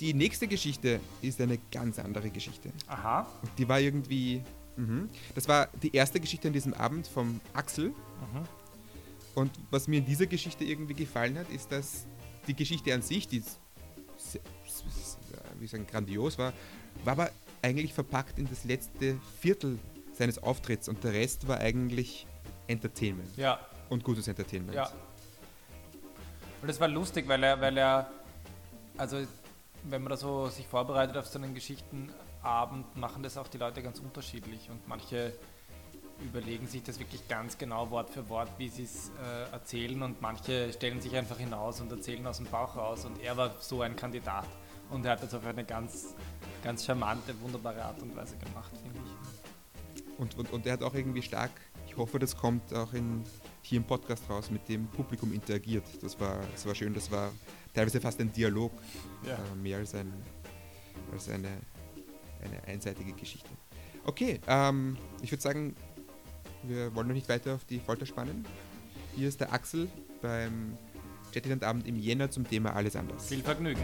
Die 0.00 0.12
nächste 0.12 0.46
Geschichte 0.46 1.00
ist 1.22 1.40
eine 1.40 1.58
ganz 1.70 1.98
andere 1.98 2.30
Geschichte. 2.30 2.70
Aha. 2.86 3.26
Die 3.56 3.68
war 3.68 3.80
irgendwie. 3.80 4.42
Mh, 4.76 5.08
das 5.34 5.48
war 5.48 5.68
die 5.82 5.94
erste 5.94 6.20
Geschichte 6.20 6.48
an 6.48 6.52
diesem 6.52 6.74
Abend 6.74 7.06
vom 7.06 7.40
Axel. 7.54 7.88
Mhm. 7.88 8.44
Und 9.34 9.50
was 9.70 9.88
mir 9.88 9.98
in 9.98 10.04
dieser 10.04 10.26
Geschichte 10.26 10.64
irgendwie 10.64 10.94
gefallen 10.94 11.38
hat, 11.38 11.48
ist, 11.50 11.72
dass 11.72 12.06
die 12.46 12.54
Geschichte 12.54 12.92
an 12.94 13.02
sich, 13.02 13.26
die 13.26 13.42
wie 15.58 15.66
sagen, 15.66 15.86
grandios 15.86 16.38
war, 16.38 16.52
war 17.04 17.12
aber 17.12 17.30
eigentlich 17.66 17.92
verpackt 17.92 18.38
in 18.38 18.48
das 18.48 18.64
letzte 18.64 19.18
Viertel 19.40 19.78
seines 20.12 20.40
Auftritts 20.42 20.88
und 20.88 21.02
der 21.02 21.12
Rest 21.12 21.48
war 21.48 21.58
eigentlich 21.58 22.26
Entertainment. 22.68 23.36
Ja. 23.36 23.58
Und 23.88 24.04
gutes 24.04 24.28
Entertainment. 24.28 24.74
Ja. 24.74 24.90
Und 26.62 26.68
es 26.68 26.80
war 26.80 26.88
lustig, 26.88 27.26
weil 27.28 27.42
er, 27.42 27.60
weil 27.60 27.76
er, 27.76 28.10
also 28.96 29.18
wenn 29.82 30.02
man 30.02 30.10
da 30.10 30.16
so 30.16 30.48
sich 30.48 30.66
vorbereitet 30.66 31.16
auf 31.16 31.26
so 31.26 31.38
einen 31.38 31.54
Geschichtenabend, 31.54 32.96
machen 32.96 33.22
das 33.22 33.36
auch 33.36 33.48
die 33.48 33.58
Leute 33.58 33.82
ganz 33.82 33.98
unterschiedlich 33.98 34.70
und 34.70 34.86
manche 34.88 35.32
überlegen 36.24 36.66
sich 36.66 36.82
das 36.82 36.98
wirklich 36.98 37.28
ganz 37.28 37.58
genau 37.58 37.90
Wort 37.90 38.10
für 38.10 38.28
Wort, 38.28 38.48
wie 38.58 38.68
sie 38.68 38.84
es 38.84 39.10
äh, 39.22 39.52
erzählen 39.52 40.02
und 40.02 40.22
manche 40.22 40.72
stellen 40.72 41.00
sich 41.00 41.14
einfach 41.14 41.38
hinaus 41.38 41.80
und 41.80 41.90
erzählen 41.90 42.26
aus 42.26 42.38
dem 42.38 42.46
Bauch 42.46 42.76
raus 42.76 43.04
und 43.04 43.20
er 43.22 43.36
war 43.36 43.54
so 43.60 43.82
ein 43.82 43.96
Kandidat 43.96 44.46
und 44.90 45.04
er 45.04 45.12
hat 45.12 45.22
das 45.22 45.34
auf 45.34 45.44
eine 45.44 45.64
ganz, 45.64 46.14
ganz 46.62 46.84
charmante, 46.84 47.34
wunderbare 47.40 47.82
Art 47.84 48.00
und 48.02 48.14
Weise 48.16 48.36
gemacht, 48.36 48.70
finde 48.82 48.98
ich. 49.04 50.12
Und, 50.18 50.36
und, 50.38 50.50
und 50.52 50.66
er 50.66 50.74
hat 50.74 50.82
auch 50.82 50.94
irgendwie 50.94 51.22
stark, 51.22 51.50
ich 51.86 51.96
hoffe, 51.96 52.18
das 52.18 52.36
kommt 52.36 52.72
auch 52.74 52.92
in, 52.94 53.22
hier 53.62 53.78
im 53.78 53.84
Podcast 53.84 54.28
raus, 54.30 54.50
mit 54.50 54.68
dem 54.68 54.86
Publikum 54.86 55.32
interagiert. 55.32 55.84
Das 56.02 56.18
war, 56.18 56.38
das 56.52 56.64
war 56.66 56.74
schön, 56.74 56.94
das 56.94 57.10
war 57.10 57.30
teilweise 57.74 58.00
fast 58.00 58.20
ein 58.20 58.32
Dialog, 58.32 58.72
Ja. 59.26 59.34
äh, 59.34 59.56
mehr 59.62 59.78
als, 59.78 59.94
ein, 59.94 60.12
als 61.12 61.28
eine, 61.28 61.48
eine 62.42 62.64
einseitige 62.66 63.12
Geschichte. 63.12 63.50
Okay, 64.04 64.40
ähm, 64.46 64.96
ich 65.20 65.30
würde 65.32 65.42
sagen, 65.42 65.74
wir 66.62 66.94
wollen 66.94 67.08
noch 67.08 67.14
nicht 67.14 67.28
weiter 67.28 67.54
auf 67.54 67.64
die 67.64 67.78
Folter 67.80 68.06
spannen. 68.06 68.46
Hier 69.14 69.28
ist 69.28 69.40
der 69.40 69.52
Axel 69.52 69.88
beim 70.22 70.76
Jetland-Abend 71.32 71.86
im 71.86 71.96
Jänner 71.96 72.30
zum 72.30 72.48
Thema 72.48 72.74
Alles 72.74 72.96
anders. 72.96 73.26
Viel 73.26 73.42
Vergnügen. 73.42 73.82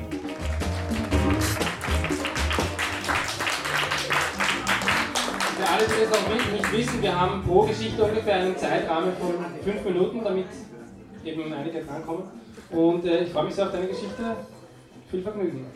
Alle, 5.83 5.95
die 5.95 6.11
das 6.11 6.19
auch 6.19 6.53
nicht 6.53 6.73
wissen, 6.73 7.03
wir 7.03 7.21
haben 7.21 7.43
pro 7.43 7.63
Geschichte 7.63 8.03
ungefähr 8.03 8.35
einen 8.37 8.57
Zeitrahmen 8.57 9.13
von 9.17 9.35
fünf 9.63 9.85
Minuten, 9.85 10.23
damit 10.23 10.47
eben 11.25 11.53
einige 11.53 11.85
drankommen. 11.85 12.25
Und 12.71 13.05
äh, 13.05 13.25
ich 13.25 13.33
freue 13.33 13.45
mich 13.45 13.55
sehr 13.55 13.67
auf 13.67 13.73
deine 13.73 13.89
Geschichte. 13.89 14.37
Viel 15.11 15.23
Vergnügen. 15.23 15.67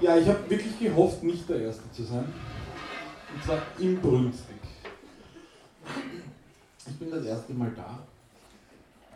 Ja, 0.00 0.16
ich 0.16 0.28
habe 0.28 0.50
wirklich 0.50 0.78
gehofft, 0.78 1.22
nicht 1.22 1.48
der 1.48 1.60
Erste 1.60 1.90
zu 1.92 2.02
sein. 2.02 2.24
Und 3.34 3.44
zwar 3.44 3.58
im 3.78 4.00
Brunswick. 4.00 4.56
Ich 6.86 6.98
bin 6.98 7.10
das 7.10 7.24
erste 7.24 7.52
Mal 7.54 7.72
da 7.76 7.98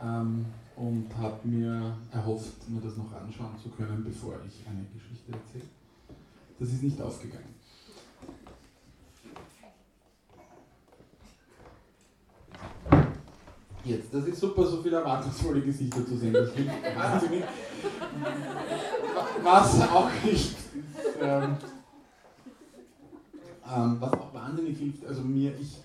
ähm, 0.03 0.47
und 0.77 1.09
habe 1.19 1.37
mir 1.45 1.97
erhofft, 2.13 2.69
mir 2.69 2.81
das 2.81 2.97
noch 2.97 3.13
anschauen 3.13 3.57
zu 3.63 3.71
können, 3.71 4.05
bevor 4.05 4.35
ich 4.47 4.67
eine 4.67 4.85
Geschichte 4.93 5.33
erzähle. 5.33 5.71
Das 6.59 6.69
ist 6.69 6.83
nicht 6.83 7.01
aufgegangen. 7.01 7.60
Jetzt, 13.85 14.13
das 14.13 14.27
ist 14.27 14.41
super, 14.41 14.67
so 14.67 14.83
viele 14.83 14.97
erwartungsvolle 14.97 15.63
Gesichter 15.63 16.07
zu 16.07 16.17
sehen. 16.17 16.33
Das 16.33 16.53
hilft 16.53 16.71
wahnsinnig. 16.97 17.45
Was 19.43 19.81
auch 19.83 20.11
ist, 20.31 20.57
ähm, 21.21 21.57
ähm, 23.75 23.97
was 23.99 24.13
auch 24.13 24.35
wahnsinnig 24.35 24.79
hilft, 24.79 25.07
also 25.07 25.23
mir, 25.23 25.53
ich 25.61 25.79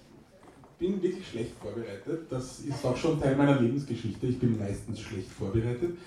bin 0.78 1.02
wirklich 1.02 1.28
schlecht 1.28 1.54
vorbereitet. 1.62 2.28
Das 2.30 2.60
ist 2.60 2.86
auch 2.86 2.98
schon 2.98 3.20
Teil 3.22 3.36
meiner 3.36 3.60
Lebensgeschichte. 3.60 4.28
Ich 4.28 4.40
bin 4.40 4.58
meistens 4.60 5.00
schlecht 5.00 5.30
vorbereitet. 5.30 5.98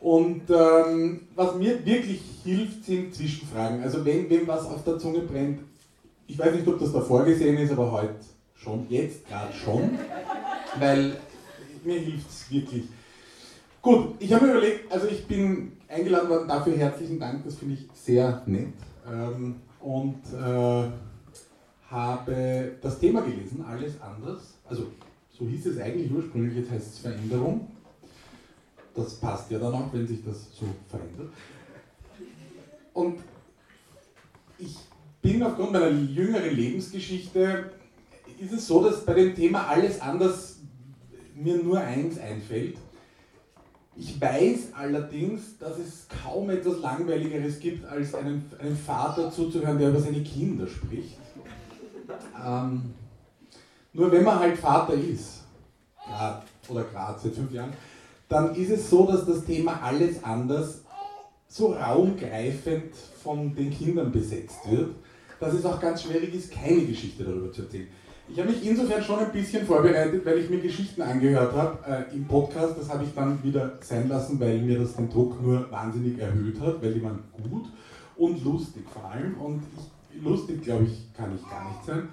Und 0.00 0.42
ähm, 0.50 1.28
was 1.34 1.54
mir 1.54 1.84
wirklich 1.86 2.20
hilft, 2.42 2.84
sind 2.84 3.14
Zwischenfragen. 3.14 3.82
Also 3.82 4.04
wenn 4.04 4.28
wem 4.28 4.46
was 4.46 4.66
auf 4.66 4.84
der 4.84 4.98
Zunge 4.98 5.20
brennt, 5.20 5.60
ich 6.26 6.38
weiß 6.38 6.54
nicht, 6.54 6.66
ob 6.66 6.78
das 6.78 6.92
da 6.92 7.00
vorgesehen 7.00 7.56
ist, 7.58 7.72
aber 7.72 7.92
heute 7.92 8.14
schon, 8.54 8.86
jetzt 8.88 9.26
gerade 9.28 9.52
schon, 9.52 9.98
weil 10.78 11.16
mir 11.84 11.98
hilft 11.98 12.30
es 12.30 12.50
wirklich. 12.50 12.84
Gut, 13.82 14.14
ich 14.18 14.32
habe 14.32 14.46
mir 14.46 14.52
überlegt, 14.52 14.90
also 14.90 15.06
ich 15.06 15.26
bin 15.26 15.72
eingeladen 15.88 16.28
worden, 16.28 16.48
dafür 16.48 16.76
herzlichen 16.76 17.18
Dank, 17.18 17.44
das 17.44 17.56
finde 17.56 17.74
ich 17.74 17.86
sehr 17.92 18.42
nett. 18.46 18.72
Ähm, 19.06 19.56
und 19.80 20.22
äh, 20.32 20.90
habe 21.90 22.72
das 22.80 22.98
Thema 22.98 23.20
gelesen, 23.20 23.64
alles 23.64 24.00
anders. 24.00 24.54
Also 24.64 24.86
so 25.30 25.46
hieß 25.46 25.66
es 25.66 25.78
eigentlich 25.78 26.10
ursprünglich, 26.10 26.56
jetzt 26.56 26.70
heißt 26.70 26.94
es 26.94 26.98
Veränderung. 27.00 27.68
Das 28.94 29.14
passt 29.16 29.50
ja 29.50 29.58
dann 29.58 29.74
auch, 29.74 29.92
wenn 29.92 30.06
sich 30.06 30.24
das 30.24 30.48
so 30.54 30.66
verändert. 30.88 31.32
Und 32.94 33.18
ich 34.58 34.76
bin 35.20 35.42
aufgrund 35.42 35.72
meiner 35.72 35.90
jüngeren 35.90 36.54
Lebensgeschichte, 36.54 37.70
ist 38.38 38.52
es 38.52 38.66
so, 38.66 38.82
dass 38.82 39.04
bei 39.04 39.14
dem 39.14 39.34
Thema 39.34 39.66
alles 39.66 40.00
anders 40.00 40.53
mir 41.34 41.62
nur 41.62 41.80
eins 41.80 42.18
einfällt. 42.18 42.78
Ich 43.96 44.20
weiß 44.20 44.72
allerdings, 44.72 45.58
dass 45.58 45.78
es 45.78 46.06
kaum 46.22 46.50
etwas 46.50 46.80
Langweiligeres 46.80 47.60
gibt, 47.60 47.84
als 47.84 48.14
einem, 48.14 48.42
einem 48.58 48.76
Vater 48.76 49.30
zuzuhören, 49.30 49.78
der 49.78 49.90
über 49.90 50.00
seine 50.00 50.22
Kinder 50.22 50.66
spricht. 50.66 51.18
Ähm, 52.44 52.82
nur 53.92 54.10
wenn 54.10 54.24
man 54.24 54.40
halt 54.40 54.58
Vater 54.58 54.94
ist, 54.94 55.44
grad, 56.04 56.42
oder 56.68 56.82
gerade 56.84 57.20
seit 57.20 57.34
fünf 57.34 57.52
Jahren, 57.52 57.72
dann 58.28 58.54
ist 58.56 58.70
es 58.70 58.90
so, 58.90 59.06
dass 59.06 59.24
das 59.26 59.44
Thema 59.44 59.80
alles 59.80 60.22
anders 60.24 60.82
so 61.46 61.72
raumgreifend 61.72 62.94
von 63.22 63.54
den 63.54 63.70
Kindern 63.70 64.10
besetzt 64.10 64.58
wird, 64.68 64.96
dass 65.38 65.54
es 65.54 65.64
auch 65.64 65.80
ganz 65.80 66.02
schwierig 66.02 66.34
ist, 66.34 66.50
keine 66.50 66.84
Geschichte 66.84 67.22
darüber 67.22 67.52
zu 67.52 67.62
erzählen. 67.62 67.86
Ich 68.28 68.38
habe 68.38 68.50
mich 68.50 68.66
insofern 68.66 69.02
schon 69.02 69.18
ein 69.18 69.32
bisschen 69.32 69.66
vorbereitet, 69.66 70.24
weil 70.24 70.38
ich 70.38 70.48
mir 70.48 70.60
Geschichten 70.60 71.02
angehört 71.02 71.54
habe 71.54 72.06
äh, 72.10 72.14
im 72.14 72.26
Podcast. 72.26 72.74
Das 72.78 72.88
habe 72.88 73.04
ich 73.04 73.14
dann 73.14 73.42
wieder 73.42 73.78
sein 73.82 74.08
lassen, 74.08 74.40
weil 74.40 74.60
mir 74.60 74.78
das 74.78 74.96
den 74.96 75.10
Druck 75.10 75.42
nur 75.42 75.70
wahnsinnig 75.70 76.18
erhöht 76.18 76.58
hat, 76.60 76.82
weil 76.82 76.94
die 76.94 77.02
waren 77.02 77.22
gut 77.42 77.66
und 78.16 78.42
lustig 78.42 78.84
vor 78.90 79.04
allem. 79.10 79.34
Und 79.38 79.62
ich, 80.14 80.22
lustig, 80.22 80.62
glaube 80.62 80.84
ich, 80.84 81.12
kann 81.14 81.34
ich 81.34 81.42
gar 81.48 81.68
nicht 81.68 81.84
sein. 81.84 82.08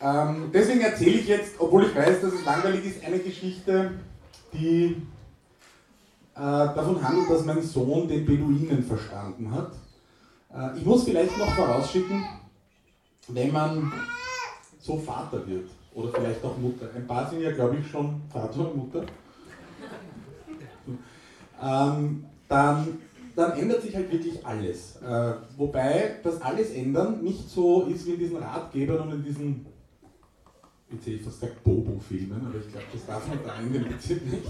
Ähm, 0.00 0.50
deswegen 0.52 0.80
erzähle 0.80 1.18
ich 1.18 1.28
jetzt, 1.28 1.52
obwohl 1.58 1.84
ich 1.84 1.94
weiß, 1.94 2.20
dass 2.20 2.32
es 2.32 2.44
langweilig 2.44 2.84
ist, 2.84 3.04
eine 3.04 3.18
Geschichte, 3.18 3.92
die 4.52 4.96
äh, 6.34 6.40
davon 6.40 7.02
handelt, 7.02 7.30
dass 7.30 7.44
mein 7.44 7.62
Sohn 7.62 8.08
den 8.08 8.24
Beduinen 8.24 8.82
verstanden 8.82 9.52
hat. 9.52 9.72
Äh, 10.54 10.78
ich 10.78 10.84
muss 10.84 11.04
vielleicht 11.04 11.36
noch 11.38 11.52
vorausschicken, 11.54 12.24
wenn 13.28 13.52
man 13.52 13.92
so 14.78 14.96
Vater 14.98 15.46
wird 15.46 15.68
oder 15.94 16.12
vielleicht 16.12 16.44
auch 16.44 16.56
Mutter. 16.56 16.88
Ein 16.94 17.06
paar 17.06 17.28
sind 17.28 17.40
ja, 17.40 17.50
glaube 17.50 17.76
ich, 17.80 17.90
schon 17.90 18.20
Vater 18.32 18.60
und 18.60 18.76
Mutter. 18.76 19.04
Ähm, 21.60 22.24
dann, 22.48 22.98
dann 23.34 23.52
ändert 23.52 23.82
sich 23.82 23.94
halt 23.94 24.10
wirklich 24.12 24.44
alles. 24.46 24.96
Äh, 25.02 25.34
wobei 25.56 26.16
das 26.22 26.40
alles 26.40 26.70
ändern 26.70 27.22
nicht 27.22 27.48
so 27.50 27.84
ist 27.86 28.06
wie 28.06 28.12
in 28.12 28.18
diesen 28.18 28.36
Ratgebern 28.36 29.00
und 29.00 29.12
in 29.12 29.24
diesen, 29.24 29.66
jetzt 30.90 31.06
hätte 31.06 31.16
ich 31.16 31.22
fast 31.22 31.40
gesagt 31.40 31.64
Bobo-Filmen, 31.64 32.46
aber 32.46 32.58
ich 32.58 32.70
glaube, 32.70 32.86
das 32.92 33.06
darf 33.06 33.26
man 33.26 33.38
da 33.44 33.58
in 33.60 33.72
dem 33.72 33.88
Bezirk 33.88 34.24
nicht. 34.24 34.46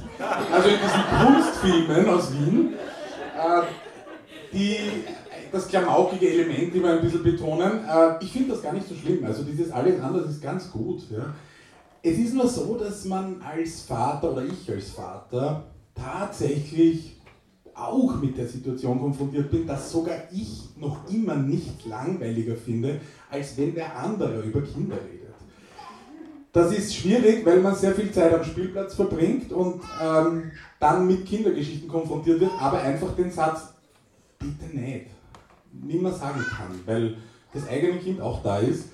Also 0.52 0.68
in 0.68 0.76
diesen 0.76 1.02
Kunstfilmen 1.26 2.08
aus 2.10 2.32
Wien, 2.32 2.74
äh, 3.34 3.62
die 4.52 5.04
das 5.52 5.68
klamaukige 5.68 6.28
Element 6.28 6.74
immer 6.74 6.92
ein 6.92 7.00
bisschen 7.00 7.22
betonen. 7.22 7.84
Äh, 7.84 8.24
ich 8.24 8.32
finde 8.32 8.50
das 8.50 8.62
gar 8.62 8.72
nicht 8.72 8.88
so 8.88 8.94
schlimm. 8.94 9.24
Also 9.24 9.42
dieses 9.42 9.70
alles 9.70 10.00
anders 10.00 10.30
ist 10.30 10.42
ganz 10.42 10.70
gut. 10.70 11.02
Ja. 11.10 11.34
Es 12.02 12.18
ist 12.18 12.34
nur 12.34 12.48
so, 12.48 12.76
dass 12.76 13.04
man 13.04 13.42
als 13.42 13.82
Vater 13.82 14.32
oder 14.32 14.44
ich 14.44 14.70
als 14.70 14.90
Vater 14.90 15.64
tatsächlich 15.94 17.16
auch 17.74 18.20
mit 18.20 18.36
der 18.36 18.46
Situation 18.46 19.00
konfrontiert 19.00 19.50
bin, 19.50 19.66
dass 19.66 19.90
sogar 19.90 20.16
ich 20.32 20.68
noch 20.76 21.08
immer 21.10 21.36
nicht 21.36 21.86
langweiliger 21.86 22.56
finde, 22.56 23.00
als 23.30 23.56
wenn 23.56 23.74
der 23.74 23.96
andere 23.96 24.42
über 24.42 24.62
Kinder 24.62 24.96
redet. 24.96 25.18
Das 26.52 26.72
ist 26.72 26.94
schwierig, 26.94 27.44
weil 27.44 27.60
man 27.60 27.74
sehr 27.74 27.94
viel 27.94 28.10
Zeit 28.10 28.34
am 28.34 28.42
Spielplatz 28.42 28.94
verbringt 28.94 29.52
und 29.52 29.82
ähm, 30.02 30.50
dann 30.80 31.06
mit 31.06 31.26
Kindergeschichten 31.26 31.88
konfrontiert 31.88 32.40
wird, 32.40 32.50
aber 32.58 32.80
einfach 32.80 33.14
den 33.14 33.30
Satz, 33.30 33.74
bitte 34.38 34.76
nicht, 34.76 35.06
nicht 35.72 36.02
mehr 36.02 36.12
sagen 36.12 36.44
kann, 36.48 36.80
weil 36.86 37.16
das 37.52 37.68
eigene 37.68 37.98
Kind 37.98 38.20
auch 38.20 38.42
da 38.42 38.58
ist. 38.58 38.90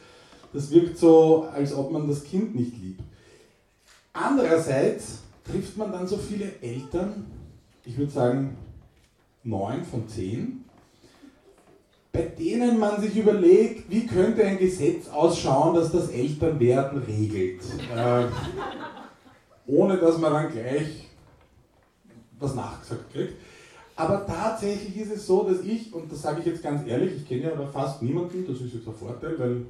Das 0.53 0.71
wirkt 0.71 0.99
so, 0.99 1.49
als 1.53 1.75
ob 1.75 1.91
man 1.91 2.09
das 2.09 2.25
Kind 2.25 2.55
nicht 2.55 2.77
liebt. 2.81 3.03
Andererseits 4.13 5.19
trifft 5.45 5.77
man 5.77 5.91
dann 5.91 6.07
so 6.07 6.17
viele 6.17 6.53
Eltern, 6.61 7.27
ich 7.85 7.99
würde 7.99 8.13
sagen 8.13 8.57
neun 9.43 9.85
von 9.85 10.09
zehn, 10.09 10.65
bei 12.13 12.23
denen 12.23 12.79
man 12.79 13.01
sich 13.01 13.17
überlegt, 13.17 13.91
wie 13.91 14.07
könnte 14.07 14.45
ein 14.45 14.59
Gesetz 14.59 15.09
ausschauen, 15.09 15.75
das 15.75 15.91
das 15.91 16.11
Elternwerden 16.11 17.03
regelt. 17.03 17.61
Äh, 17.95 18.27
ohne 19.67 19.99
dass 19.99 20.19
man 20.19 20.33
dann 20.33 20.53
gleich 20.53 21.09
was 22.39 22.55
nachgesagt 22.55 23.13
kriegt. 23.13 23.35
Aber 23.97 24.27
tatsächlich 24.27 24.97
ist 24.97 25.13
es 25.13 25.27
so, 25.27 25.49
dass 25.49 25.61
ich, 25.61 25.93
und 25.95 26.11
das 26.11 26.23
sage 26.23 26.41
ich 26.41 26.47
jetzt 26.47 26.63
ganz 26.63 26.87
ehrlich, 26.87 27.13
ich 27.17 27.29
kenne 27.29 27.45
ja 27.45 27.53
aber 27.53 27.69
fast 27.69 28.03
niemanden, 28.03 28.45
das 28.47 28.61
ist 28.61 28.75
jetzt 28.75 28.89
ein 28.89 28.95
Vorteil, 28.95 29.39
weil 29.39 29.67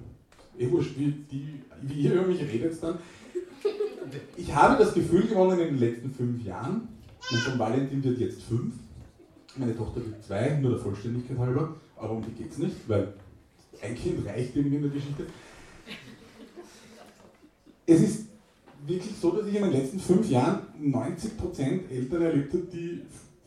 eh 0.59 0.71
wurscht, 0.71 0.99
wie, 0.99 1.13
die, 1.31 1.61
wie 1.83 2.01
ihr 2.01 2.15
über 2.15 2.27
mich 2.27 2.41
redet 2.41 2.83
dann. 2.83 2.99
Ich 4.37 4.55
habe 4.55 4.83
das 4.83 4.95
Gefühl 4.95 5.27
gewonnen 5.27 5.59
in 5.59 5.67
den 5.67 5.79
letzten 5.79 6.11
fünf 6.11 6.45
Jahren, 6.45 6.89
mein 7.31 7.41
Sohn 7.41 7.59
Valentin 7.59 8.03
wird 8.03 8.19
jetzt 8.19 8.43
fünf, 8.43 8.75
meine 9.57 9.77
Tochter 9.77 9.97
wird 9.97 10.23
zwei, 10.25 10.59
nur 10.61 10.73
der 10.73 10.81
Vollständigkeit 10.81 11.39
halber, 11.39 11.77
aber 11.97 12.13
um 12.13 12.23
die 12.23 12.43
geht 12.43 12.53
es 12.53 12.59
nicht, 12.59 12.77
weil 12.89 13.13
ein 13.83 13.95
Kind 13.95 14.27
reicht 14.27 14.57
irgendwie 14.57 14.77
in 14.77 14.83
der 14.83 14.91
Geschichte. 14.91 15.27
Es 17.87 18.01
ist 18.01 18.27
wirklich 18.87 19.15
so, 19.21 19.33
dass 19.33 19.47
ich 19.47 19.55
in 19.55 19.63
den 19.63 19.73
letzten 19.73 20.01
fünf 20.01 20.31
Jahren 20.31 20.61
90% 20.83 21.91
Eltern 21.91 22.23
erlebt 22.23 22.53
habe, 22.53 22.63
die 22.73 23.03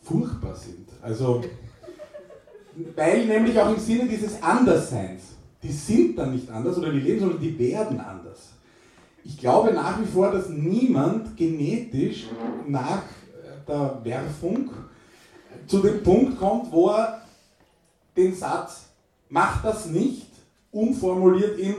furchtbar 0.07 0.55
sind. 0.55 0.87
Also, 1.01 1.43
weil 2.95 3.25
nämlich 3.25 3.59
auch 3.59 3.69
im 3.69 3.79
Sinne 3.79 4.07
dieses 4.07 4.41
Andersseins, 4.41 5.23
die 5.61 5.71
sind 5.71 6.17
dann 6.17 6.33
nicht 6.33 6.49
anders 6.49 6.77
oder 6.77 6.91
die 6.91 6.99
leben, 6.99 7.19
sondern 7.19 7.39
die 7.39 7.57
werden 7.57 7.99
anders. 7.99 8.49
Ich 9.23 9.37
glaube 9.37 9.73
nach 9.73 9.99
wie 9.99 10.05
vor, 10.05 10.31
dass 10.31 10.49
niemand 10.49 11.35
genetisch 11.35 12.27
nach 12.67 13.03
der 13.67 13.99
Werfung 14.03 14.69
zu 15.65 15.79
dem 15.79 16.01
Punkt 16.01 16.39
kommt, 16.39 16.71
wo 16.71 16.89
er 16.89 17.21
den 18.15 18.33
Satz, 18.33 18.85
mach 19.29 19.61
das 19.61 19.87
nicht, 19.87 20.27
umformuliert 20.71 21.59
in, 21.59 21.75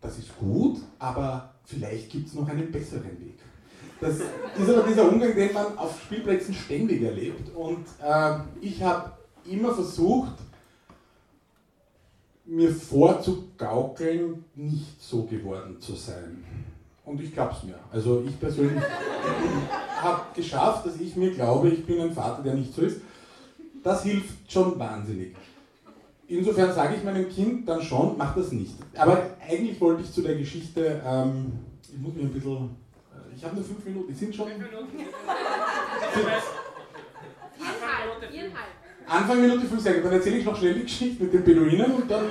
das 0.00 0.18
ist 0.18 0.36
gut, 0.38 0.78
aber 0.98 1.54
vielleicht 1.64 2.10
gibt 2.10 2.28
es 2.28 2.34
noch 2.34 2.48
einen 2.48 2.70
besseren 2.70 3.18
Weg. 3.20 3.38
Das 4.00 4.16
ist 4.16 4.68
aber 4.68 4.82
dieser 4.88 5.08
Umgang, 5.08 5.34
den 5.34 5.52
man 5.52 5.76
auf 5.76 6.00
Spielplätzen 6.02 6.54
ständig 6.54 7.02
erlebt. 7.02 7.54
Und 7.54 7.84
äh, 8.02 8.38
ich 8.60 8.82
habe 8.82 9.12
immer 9.44 9.74
versucht, 9.74 10.34
mir 12.44 12.70
vorzugaukeln, 12.70 14.44
nicht 14.54 15.02
so 15.02 15.24
geworden 15.24 15.80
zu 15.80 15.94
sein. 15.94 16.44
Und 17.04 17.20
ich 17.20 17.32
glaube 17.32 17.54
es 17.56 17.64
mir. 17.64 17.78
Also 17.92 18.24
ich 18.26 18.38
persönlich 18.38 18.82
habe 20.02 20.22
geschafft, 20.34 20.86
dass 20.86 21.00
ich 21.00 21.16
mir 21.16 21.32
glaube, 21.32 21.70
ich 21.70 21.84
bin 21.84 22.00
ein 22.00 22.12
Vater, 22.12 22.42
der 22.42 22.54
nicht 22.54 22.74
so 22.74 22.82
ist. 22.82 23.00
Das 23.82 24.02
hilft 24.02 24.50
schon 24.50 24.78
wahnsinnig. 24.78 25.34
Insofern 26.26 26.74
sage 26.74 26.96
ich 26.96 27.04
meinem 27.04 27.28
Kind 27.28 27.66
dann 27.66 27.80
schon, 27.80 28.16
mach 28.18 28.34
das 28.34 28.52
nicht. 28.52 28.74
Aber 28.96 29.30
eigentlich 29.46 29.80
wollte 29.80 30.02
ich 30.02 30.12
zu 30.12 30.20
der 30.20 30.36
Geschichte, 30.36 31.00
ähm, 31.04 31.52
ich 31.90 31.98
muss 31.98 32.14
mich 32.14 32.24
ein 32.24 32.32
bisschen, 32.32 32.70
ich 33.38 33.44
habe 33.44 33.54
nur 33.54 33.64
fünf 33.64 33.84
Minuten, 33.84 34.08
die 34.08 34.14
sind 34.18 34.34
schon... 34.34 34.48
Fünf 34.48 34.58
Minuten. 34.58 34.98
Anfang 39.08 39.40
Minute 39.40 39.66
5 39.66 39.80
Sekunden, 39.80 40.04
dann 40.04 40.12
erzähle 40.12 40.36
ich 40.38 40.44
noch 40.44 40.56
schnell 40.56 40.74
die 40.74 40.82
Geschichte 40.82 41.22
mit 41.22 41.32
den 41.32 41.44
Beduinen 41.44 41.94
und 41.94 42.10
dann 42.10 42.30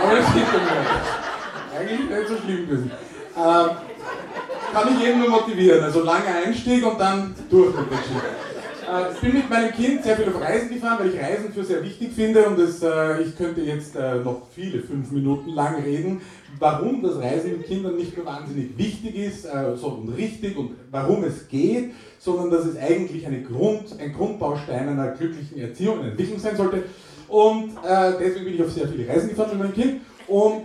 Aber 0.00 0.16
das 0.16 0.32
geht 0.32 0.44
dann 0.44 1.80
Eigentlich 1.80 2.10
nicht 2.10 2.28
so 2.28 2.36
schlimm 2.36 2.68
gewesen. 2.68 2.90
Ähm, 3.36 3.70
kann 4.72 4.94
ich 4.94 5.00
jeden 5.00 5.18
nur 5.18 5.30
motivieren, 5.30 5.82
also 5.82 6.02
langer 6.02 6.36
Einstieg 6.46 6.86
und 6.86 7.00
dann 7.00 7.34
durch 7.50 7.74
mit 7.74 7.90
der 7.90 7.98
Geschichte. 7.98 8.22
Äh, 8.88 9.12
ich 9.12 9.20
bin 9.20 9.34
mit 9.34 9.50
meinem 9.50 9.72
Kind 9.72 10.02
sehr 10.02 10.16
viel 10.16 10.28
auf 10.28 10.40
Reisen 10.40 10.70
gefahren, 10.70 10.98
weil 11.00 11.10
ich 11.10 11.20
Reisen 11.20 11.52
für 11.52 11.62
sehr 11.62 11.82
wichtig 11.82 12.12
finde 12.12 12.46
und 12.46 12.58
das, 12.58 12.82
äh, 12.82 13.22
ich 13.22 13.36
könnte 13.36 13.60
jetzt 13.60 13.96
äh, 13.96 14.16
noch 14.16 14.42
viele 14.54 14.80
fünf 14.80 15.10
Minuten 15.10 15.50
lang 15.50 15.82
reden, 15.82 16.22
warum 16.58 17.02
das 17.02 17.16
Reisen 17.16 17.52
mit 17.52 17.66
Kindern 17.66 17.96
nicht 17.96 18.16
nur 18.16 18.24
wahnsinnig 18.24 18.76
wichtig 18.78 19.14
ist 19.14 19.46
und 19.46 20.08
richtig 20.16 20.56
und 20.56 20.72
warum 20.90 21.22
es 21.24 21.46
geht, 21.48 21.92
sondern 22.18 22.50
dass 22.50 22.64
es 22.64 22.76
eigentlich 22.76 23.26
eine 23.26 23.42
Grund, 23.42 23.94
ein 24.00 24.12
Grundbaustein 24.12 24.88
einer 24.88 25.08
glücklichen 25.08 25.60
Erziehung 25.60 26.00
und 26.00 26.06
Entwicklung 26.06 26.38
sein 26.38 26.56
sollte. 26.56 26.84
Und 27.28 27.74
deswegen 28.18 28.46
bin 28.46 28.54
ich 28.54 28.62
auf 28.62 28.72
sehr 28.72 28.88
viele 28.88 29.06
Reisen 29.06 29.28
gefahren 29.28 29.50
mit 29.50 29.58
meinem 29.58 29.74
Kind 29.74 30.00
und 30.26 30.64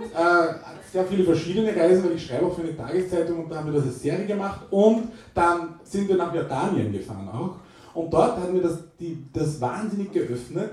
sehr 0.92 1.06
viele 1.06 1.26
verschiedene 1.26 1.76
Reisen, 1.76 2.06
weil 2.06 2.16
ich 2.16 2.26
schreibe 2.26 2.48
auch 2.48 2.56
für 2.56 2.62
eine 2.62 2.76
Tageszeitung 2.76 3.44
und 3.44 3.52
da 3.52 3.58
haben 3.58 3.72
wir 3.72 3.80
das 3.80 3.88
als 3.88 4.02
Serie 4.02 4.26
gemacht 4.26 4.62
und 4.72 5.10
dann 5.36 5.76
sind 5.84 6.08
wir 6.08 6.16
nach 6.16 6.34
Jordanien 6.34 6.92
gefahren 6.92 7.30
auch 7.32 7.58
und 7.93 8.12
dort 8.12 8.38
hat 8.38 8.51
mir 8.51 8.62
das, 8.62 8.79
die, 8.99 9.17
das 9.34 9.62
wahnsinnig 9.62 10.12
geöffnet, 10.12 10.71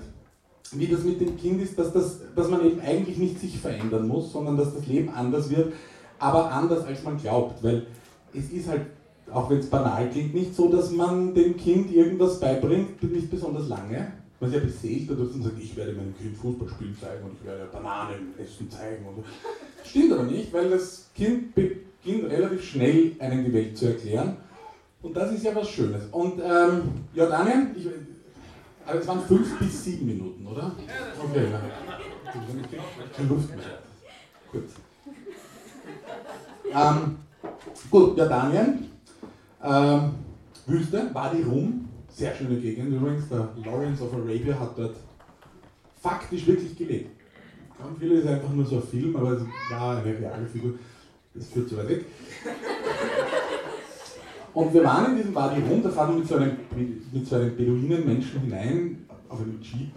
wie 0.73 0.87
das 0.87 1.05
mit 1.05 1.21
dem 1.21 1.37
Kind 1.37 1.61
ist, 1.61 1.79
dass, 1.79 1.93
das, 1.93 2.21
dass 2.35 2.49
man 2.49 2.65
eben 2.65 2.81
eigentlich 2.81 3.19
nicht 3.19 3.41
sich 3.41 3.59
verändern 3.59 4.07
muss, 4.07 4.33
sondern 4.33 4.57
dass 4.57 4.75
das 4.75 4.87
Leben 4.87 5.11
anders 5.11 5.51
wird, 5.51 5.73
aber 6.19 6.51
anders 6.51 6.85
als 6.85 7.03
man 7.03 7.19
glaubt. 7.19 7.63
Weil 7.63 7.87
es 8.33 8.51
ist 8.51 8.69
halt, 8.69 8.83
auch 9.33 9.51
wenn 9.51 9.59
es 9.59 9.69
banal 9.69 10.09
klingt, 10.11 10.35
nicht 10.35 10.55
so, 10.55 10.69
dass 10.69 10.91
man 10.91 11.35
dem 11.35 11.57
Kind 11.57 11.93
irgendwas 11.93 12.41
beibringt, 12.41 13.03
nicht 13.03 13.31
besonders 13.31 13.69
lange. 13.69 14.13
Man 14.39 14.51
ist 14.51 14.57
ja 14.57 14.63
beseelt 14.63 15.11
dadurch 15.11 15.35
und 15.35 15.43
sagt, 15.43 15.61
ich 15.61 15.77
werde 15.77 15.93
meinem 15.93 16.17
Kind 16.17 16.37
Fußball 16.37 16.69
spielen 16.69 16.97
zeigen 16.99 17.25
und 17.25 17.33
ich 17.39 17.47
werde 17.47 17.67
Bananen 17.71 18.33
essen 18.39 18.71
zeigen. 18.71 19.07
Und 19.07 19.17
so. 19.17 19.25
Stimmt 19.85 20.13
aber 20.13 20.23
nicht, 20.23 20.53
weil 20.53 20.71
das 20.71 21.11
Kind 21.15 21.55
beginnt 21.55 22.31
relativ 22.31 22.65
schnell 22.65 23.13
einem 23.19 23.45
die 23.45 23.53
Welt 23.53 23.77
zu 23.77 23.87
erklären 23.87 24.37
und 25.03 25.17
das 25.17 25.33
ist 25.33 25.45
ja 25.45 25.55
was 25.55 25.69
Schönes. 25.69 26.05
Und 26.11 26.41
ähm, 26.41 26.83
Jordanien, 27.15 27.75
ich, 27.77 27.87
also 28.87 29.01
es 29.01 29.07
waren 29.07 29.21
fünf 29.23 29.59
bis 29.59 29.85
sieben 29.85 30.07
Minuten, 30.07 30.47
oder? 30.47 30.73
Okay, 31.19 31.47
ja. 31.51 31.61
Keine 33.17 33.29
Luft 33.29 33.49
mehr. 33.49 33.59
Gut. 34.53 34.65
Ähm, 36.73 37.17
gut, 37.91 38.17
Jordanien. 38.19 38.91
Ähm, 39.63 40.15
Wüste, 40.67 41.11
Wadi 41.13 41.43
Rum, 41.43 41.89
sehr 42.09 42.35
schöne 42.35 42.57
Gegend 42.57 42.95
übrigens. 42.95 43.29
Der 43.29 43.49
Lawrence 43.65 44.03
of 44.03 44.15
Arabia 44.15 44.59
hat 44.59 44.79
dort 44.79 44.97
faktisch 46.01 46.47
wirklich 46.47 46.77
gelebt. 46.77 47.11
Ganz 47.79 47.99
viele 47.99 48.15
ist 48.17 48.27
einfach 48.27 48.51
nur 48.51 48.67
so 48.67 48.77
ein 48.77 48.83
Film, 48.83 49.17
aber 49.17 49.33
es 49.33 49.43
war 49.71 49.97
eine 49.97 50.05
reale 50.05 50.47
Figur. 50.47 50.75
Das 51.35 51.47
führt 51.47 51.69
zu 51.69 51.77
weit 51.77 51.89
weg. 51.89 52.05
Und 54.61 54.75
wir 54.75 54.85
waren 54.85 55.13
in 55.13 55.17
diesem 55.17 55.35
Wadi 55.35 55.63
Rum, 55.63 55.83
da 55.83 55.89
fahren 55.89 56.11
wir 56.13 56.19
mit 56.19 56.29
so 56.29 56.37
einem, 56.37 56.55
mit 57.13 57.27
so 57.27 57.37
einem 57.37 57.57
Beduinenmenschen 57.57 58.43
hinein, 58.43 59.07
auf 59.27 59.41
einem 59.41 59.59
Jeep, 59.63 59.89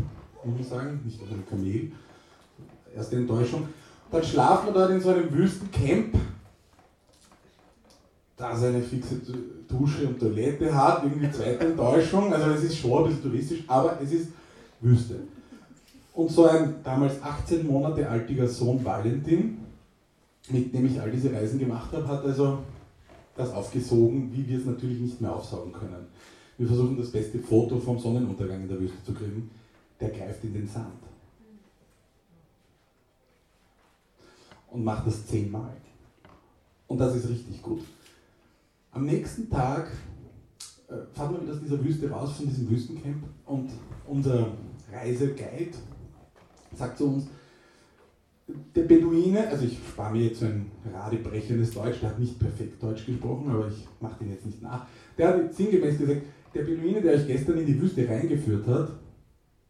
muss 0.45 0.56
man 0.56 0.63
sagen, 0.63 1.02
nicht 1.04 1.21
auf 1.21 1.30
einem 1.30 1.45
Kamel. 1.45 1.91
Erste 2.95 3.17
Enttäuschung. 3.17 3.67
Dann 4.10 4.23
schlafen 4.23 4.67
wir 4.67 4.73
dort 4.73 4.91
in 4.91 5.02
so 5.02 5.10
einem 5.10 5.30
Wüstencamp, 5.34 6.15
da 8.38 8.54
es 8.54 8.63
eine 8.63 8.82
fixe 8.82 9.15
Dusche 9.67 10.08
und 10.08 10.17
Toilette 10.17 10.73
hat, 10.73 11.04
irgendwie 11.04 11.30
zweite 11.30 11.65
Enttäuschung. 11.65 12.34
Also 12.34 12.52
es 12.52 12.63
ist 12.63 12.78
schon 12.78 13.04
ein 13.04 13.10
bisschen 13.10 13.23
touristisch, 13.23 13.63
aber 13.67 13.99
es 14.02 14.13
ist 14.13 14.30
Wüste. 14.80 15.15
Und 16.13 16.32
so 16.32 16.47
ein 16.47 16.76
damals 16.86 17.21
18 17.21 17.67
Monate 17.67 18.08
altiger 18.08 18.47
Sohn 18.47 18.86
Valentin, 18.86 19.58
mit 20.49 20.73
dem 20.73 20.86
ich 20.86 21.02
all 21.02 21.12
diese 21.12 21.34
Reisen 21.34 21.60
gemacht 21.60 21.91
habe, 21.91 22.08
hat 22.08 22.23
also 22.23 22.60
das 23.36 23.52
aufgesogen, 23.52 24.32
wie 24.34 24.48
wir 24.48 24.60
es 24.60 24.65
natürlich 24.65 25.00
nicht 25.00 25.22
mehr 25.22 25.36
aufsaugen 25.36 25.74
können. 25.74 26.08
Wir 26.58 26.67
versuchen 26.67 26.98
das 26.98 27.12
beste 27.12 27.39
Foto 27.39 27.80
vom 27.80 27.98
Sonnenuntergang 27.98 28.62
in 28.62 28.67
der 28.67 28.80
Wüste 28.80 29.04
zu 29.04 29.13
kriegen. 29.13 29.50
Der 30.00 30.10
greift 30.10 30.43
in 30.43 30.54
den 30.54 30.67
Sand. 30.67 30.88
Und 34.69 34.84
macht 34.84 35.08
das 35.08 35.26
zehnmal. 35.26 35.76
Und 36.88 36.98
das 37.00 37.15
ist 37.15 37.30
richtig 37.30 37.62
gut. 37.62 37.82
Am 38.91 39.06
nächsten 39.06 39.50
Tag 39.50 39.91
äh, 40.88 40.93
fahren 41.15 41.34
wir 41.34 41.41
wieder 41.41 41.54
aus 41.54 41.62
dieser 41.62 41.84
Wüste 41.84 42.10
raus, 42.10 42.34
von 42.34 42.48
diesem 42.48 42.69
Wüstencamp, 42.69 43.24
und 43.46 43.72
unser 44.08 44.52
Reiseguide 44.91 45.74
sagt 46.76 46.98
zu 46.98 47.08
uns, 47.08 47.28
der 48.47 48.84
Beduine, 48.84 49.47
also 49.47 49.65
ich 49.65 49.77
spare 49.77 50.12
mir 50.12 50.27
jetzt 50.27 50.41
so 50.41 50.45
ein 50.45 50.69
radebrechendes 50.93 51.71
Deutsch, 51.71 51.99
der 52.01 52.10
hat 52.10 52.19
nicht 52.19 52.38
perfekt 52.39 52.82
Deutsch 52.82 53.06
gesprochen, 53.06 53.49
aber 53.49 53.67
ich 53.67 53.88
mache 54.01 54.19
den 54.19 54.32
jetzt 54.32 54.45
nicht 54.45 54.62
nach. 54.62 54.86
Der 55.17 55.29
hat 55.29 55.53
sinngemäß 55.53 55.97
gesagt, 55.97 56.21
der 56.53 56.63
Beduine, 56.63 57.01
der 57.01 57.13
euch 57.13 57.27
gestern 57.27 57.58
in 57.60 57.65
die 57.65 57.79
Wüste 57.79 58.08
reingeführt 58.08 58.67
hat, 58.67 58.91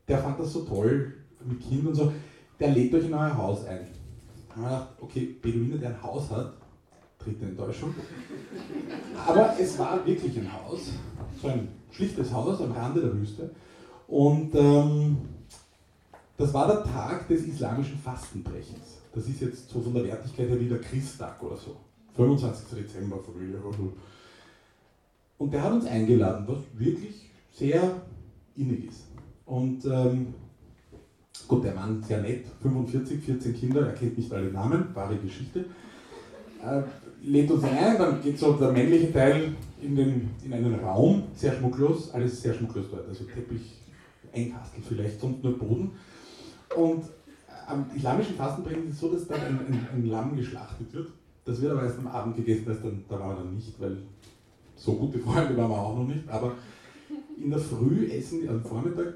der 0.07 0.17
fand 0.17 0.39
das 0.39 0.53
so 0.53 0.61
toll 0.61 1.13
mit 1.45 1.61
Kind 1.61 1.85
und 1.85 1.95
so, 1.95 2.11
der 2.59 2.71
lädt 2.71 2.93
euch 2.93 3.05
in 3.05 3.13
euer 3.13 3.37
Haus 3.37 3.65
ein. 3.65 3.87
Da 4.49 4.55
haben 4.55 4.61
wir 4.63 4.69
gedacht, 4.69 4.87
okay, 5.01 5.35
Beduine, 5.41 5.77
der 5.77 5.89
ein 5.89 6.03
Haus 6.03 6.31
hat, 6.31 6.53
dritte 7.19 7.45
Enttäuschung. 7.45 7.93
Aber 9.25 9.55
es 9.59 9.77
war 9.77 10.05
wirklich 10.05 10.37
ein 10.37 10.51
Haus, 10.51 10.91
so 11.41 11.47
ein 11.47 11.67
schlichtes 11.91 12.33
Haus 12.33 12.59
am 12.59 12.71
Rande 12.71 13.01
der 13.01 13.13
Wüste. 13.13 13.51
Und 14.07 14.53
ähm, 14.55 15.17
das 16.43 16.53
war 16.53 16.67
der 16.67 16.83
Tag 16.83 17.25
des 17.29 17.45
islamischen 17.45 17.97
Fastenbrechens. 17.97 18.99
Das 19.15 19.25
ist 19.27 19.39
jetzt 19.39 19.69
so 19.69 19.79
von 19.79 19.93
der 19.93 20.03
Wertigkeit 20.03 20.49
her 20.49 20.59
wie 20.59 20.67
der 20.67 20.81
Christtag 20.81 21.41
oder 21.41 21.55
so. 21.55 21.77
25. 22.17 22.79
Dezember, 22.79 23.17
Familie. 23.19 23.59
Und 25.37 25.53
der 25.53 25.63
hat 25.63 25.71
uns 25.71 25.85
eingeladen, 25.85 26.45
was 26.45 26.57
wirklich 26.77 27.29
sehr 27.53 28.01
innig 28.57 28.89
ist. 28.89 29.07
Und 29.45 29.85
ähm, 29.85 30.33
gut, 31.47 31.63
der 31.63 31.75
Mann 31.75 32.03
sehr 32.03 32.21
nett, 32.21 32.45
45, 32.61 33.23
14 33.23 33.55
Kinder, 33.55 33.87
er 33.87 33.93
kennt 33.93 34.17
nicht 34.17 34.31
alle 34.33 34.51
Namen, 34.51 34.93
wahre 34.93 35.15
Geschichte. 35.15 35.65
Äh, 36.61 36.81
lädt 37.23 37.49
uns 37.51 37.63
ein, 37.63 37.97
dann 37.97 38.21
geht 38.21 38.37
so 38.37 38.51
der 38.53 38.73
männliche 38.73 39.13
Teil 39.13 39.55
in, 39.81 39.95
den, 39.95 40.29
in 40.43 40.51
einen 40.51 40.75
Raum, 40.75 41.23
sehr 41.35 41.53
schmucklos, 41.53 42.11
alles 42.11 42.41
sehr 42.41 42.53
schmucklos 42.53 42.87
dort, 42.91 43.07
also 43.07 43.23
Teppich, 43.23 43.79
Einkastel 44.33 44.83
vielleicht, 44.85 45.21
sonst 45.21 45.41
nur 45.41 45.57
Boden. 45.57 45.91
Und 46.75 47.05
am 47.67 47.85
islamischen 47.95 48.35
Fastenbrechen 48.35 48.87
ist 48.87 48.95
es 48.95 48.99
so, 48.99 49.11
dass 49.11 49.27
dann 49.27 49.41
ein, 49.41 49.59
ein, 49.67 49.87
ein, 49.93 50.05
Lamm 50.07 50.35
geschlachtet 50.35 50.93
wird. 50.93 51.09
Das 51.45 51.61
wird 51.61 51.71
aber 51.71 51.83
erst 51.83 51.99
am 51.99 52.07
Abend 52.07 52.35
gegessen, 52.35 52.65
das 52.67 52.81
dann, 52.81 53.03
da 53.09 53.19
waren 53.19 53.29
wir 53.29 53.43
dann 53.43 53.55
nicht, 53.55 53.79
weil 53.79 53.97
so 54.75 54.93
gute 54.93 55.19
Freunde 55.19 55.57
waren 55.57 55.69
wir 55.69 55.77
auch 55.77 55.95
noch 55.95 56.07
nicht. 56.07 56.27
Aber 56.29 56.53
in 57.37 57.49
der 57.49 57.59
Früh 57.59 58.07
essen 58.07 58.41
die, 58.41 58.49
am 58.49 58.63
Vormittag, 58.63 59.15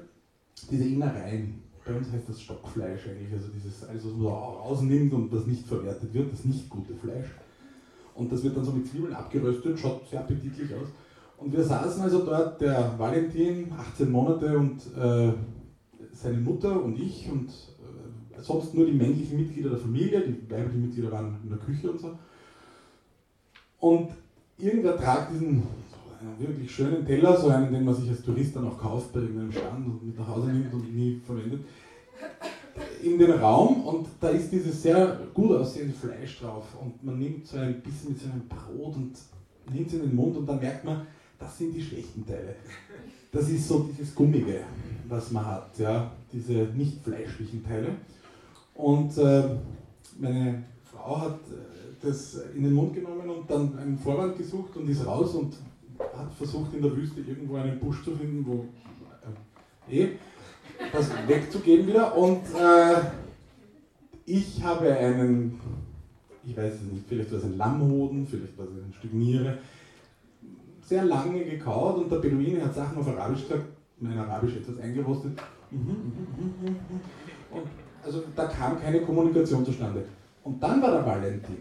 diese 0.70 0.84
Innereien. 0.84 1.62
Bei 1.84 1.94
uns 1.94 2.12
heißt 2.12 2.28
das 2.28 2.42
Stockfleisch 2.42 3.06
eigentlich, 3.08 3.32
also 3.32 3.48
dieses, 3.48 3.84
alles, 3.84 4.04
was 4.04 4.12
man 4.12 4.26
rausnimmt 4.26 5.12
und 5.14 5.32
das 5.32 5.46
nicht 5.46 5.66
verwertet 5.66 6.12
wird, 6.12 6.32
das 6.32 6.44
nicht 6.44 6.68
gute 6.68 6.94
Fleisch. 6.94 7.28
Und 8.14 8.30
das 8.30 8.42
wird 8.42 8.56
dann 8.56 8.64
so 8.64 8.72
mit 8.72 8.86
Zwiebeln 8.86 9.14
abgeröstet, 9.14 9.78
schaut 9.78 10.06
sehr 10.10 10.20
appetitlich 10.20 10.74
aus. 10.74 10.88
Und 11.38 11.52
wir 11.52 11.62
saßen 11.62 12.02
also 12.02 12.24
dort, 12.24 12.60
der 12.60 12.98
Valentin, 12.98 13.72
18 13.72 14.10
Monate 14.10 14.58
und 14.58 14.80
äh, 14.98 15.32
seine 16.22 16.38
Mutter 16.38 16.82
und 16.82 16.98
ich 16.98 17.30
und 17.30 17.48
äh, 17.48 18.42
sonst 18.42 18.74
nur 18.74 18.86
die 18.86 18.92
männlichen 18.92 19.38
Mitglieder 19.38 19.70
der 19.70 19.78
Familie, 19.78 20.20
die 20.20 20.50
weiblichen 20.50 20.82
Mitglieder 20.82 21.12
waren 21.12 21.36
in 21.42 21.48
der 21.48 21.58
Küche 21.58 21.90
und 21.90 22.00
so. 22.00 22.18
Und 23.80 24.10
irgendwer 24.58 24.96
tragt 24.96 25.32
diesen 25.32 25.62
so 26.20 26.44
wirklich 26.44 26.70
schönen 26.70 27.06
Teller, 27.06 27.36
so 27.36 27.48
einen, 27.48 27.72
den 27.72 27.84
man 27.84 27.94
sich 27.94 28.08
als 28.08 28.22
Tourist 28.22 28.56
dann 28.56 28.66
auch 28.66 28.78
kauft 28.78 29.12
bei 29.12 29.20
irgendeinem 29.20 29.52
Stand 29.52 29.86
und 29.86 30.04
mit 30.04 30.18
nach 30.18 30.26
Hause 30.26 30.48
nimmt 30.48 30.72
und 30.72 30.94
nie 30.94 31.20
verwendet, 31.24 31.60
in 33.02 33.18
den 33.18 33.30
Raum 33.32 33.82
und 33.86 34.08
da 34.20 34.30
ist 34.30 34.50
dieses 34.50 34.82
sehr 34.82 35.20
gut 35.32 35.52
aussehende 35.52 35.94
Fleisch 35.94 36.40
drauf 36.40 36.64
und 36.80 37.04
man 37.04 37.18
nimmt 37.18 37.46
so 37.46 37.58
ein 37.58 37.80
bisschen 37.80 38.10
mit 38.10 38.20
seinem 38.20 38.48
Brot 38.48 38.96
und 38.96 39.12
nimmt 39.72 39.86
es 39.86 39.94
in 39.94 40.00
den 40.00 40.16
Mund 40.16 40.36
und 40.36 40.46
dann 40.48 40.58
merkt 40.58 40.84
man, 40.84 41.06
das 41.38 41.58
sind 41.58 41.74
die 41.74 41.82
schlechten 41.82 42.26
Teile. 42.26 42.56
Das 43.30 43.48
ist 43.48 43.68
so 43.68 43.88
dieses 43.90 44.14
Gummige, 44.14 44.60
was 45.08 45.30
man 45.30 45.44
hat, 45.46 45.78
ja, 45.78 46.10
diese 46.32 46.52
nicht 46.74 47.02
fleischlichen 47.02 47.64
Teile. 47.64 47.96
Und 48.74 49.16
äh, 49.18 49.56
meine 50.18 50.64
Frau 50.84 51.20
hat 51.20 51.40
äh, 51.50 52.06
das 52.06 52.40
in 52.54 52.62
den 52.62 52.72
Mund 52.72 52.94
genommen 52.94 53.28
und 53.28 53.50
dann 53.50 53.76
einen 53.78 53.98
Vorwand 53.98 54.38
gesucht 54.38 54.76
und 54.76 54.88
ist 54.88 55.04
raus 55.04 55.34
und 55.34 55.54
hat 55.98 56.32
versucht 56.34 56.74
in 56.74 56.82
der 56.82 56.96
Wüste 56.96 57.20
irgendwo 57.20 57.56
einen 57.56 57.78
Busch 57.78 58.04
zu 58.04 58.16
finden, 58.16 58.44
wo 58.46 58.66
äh, 59.90 60.02
eh 60.02 60.08
das 60.92 61.10
wegzugeben 61.26 61.86
wieder. 61.86 62.16
Und 62.16 62.42
äh, 62.54 63.00
ich 64.26 64.62
habe 64.62 64.94
einen, 64.94 65.58
ich 66.46 66.56
weiß 66.56 66.74
es 66.74 66.92
nicht, 66.92 67.04
vielleicht 67.08 67.32
war 67.32 67.38
es 67.38 67.44
ein 67.44 67.56
Lammhoden, 67.56 68.26
vielleicht 68.26 68.56
war 68.56 68.66
es 68.66 68.70
ein 68.70 68.94
Stück 68.98 69.12
Niere, 69.12 69.58
sehr 70.88 71.04
lange 71.04 71.44
gekaut 71.44 71.98
und 71.98 72.10
der 72.10 72.18
Beduine 72.18 72.64
hat 72.64 72.74
Sachen 72.74 72.98
auf 72.98 73.08
Arabisch 73.08 73.42
gesagt, 73.42 73.64
mein 73.98 74.18
Arabisch 74.18 74.56
etwas 74.56 74.78
eingerostet. 74.78 75.38
Mhm, 75.70 75.78
mhm, 75.78 76.54
mhm, 76.60 76.76
und 77.50 77.66
also 78.02 78.22
da 78.34 78.46
kam 78.46 78.80
keine 78.80 79.02
Kommunikation 79.02 79.64
zustande. 79.64 80.04
Und 80.42 80.62
dann 80.62 80.80
war 80.80 80.92
der 80.92 81.04
Valentin. 81.04 81.58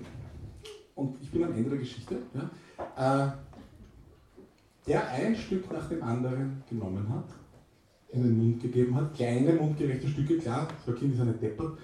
Und 0.95 1.17
ich 1.21 1.29
bin 1.29 1.43
am 1.43 1.53
Ende 1.53 1.71
der 1.71 1.79
Geschichte. 1.79 2.15
Ja, 2.33 3.25
äh, 3.25 3.31
der 4.87 5.05
ein 5.09 5.35
Stück 5.35 5.69
nach 5.73 5.89
dem 5.89 6.01
anderen 6.01 6.63
genommen 6.69 7.05
hat, 7.09 7.25
in 8.09 8.23
den 8.23 8.37
Mund 8.37 8.61
gegeben 8.61 8.95
hat, 8.95 9.13
kleine 9.13 9.51
mundgerechte 9.53 10.07
Stücke, 10.07 10.37
klar, 10.37 10.69
ein 10.87 10.95
Kind 10.95 11.13
ist 11.13 11.19
nicht 11.19 11.41
deppert, 11.41 11.77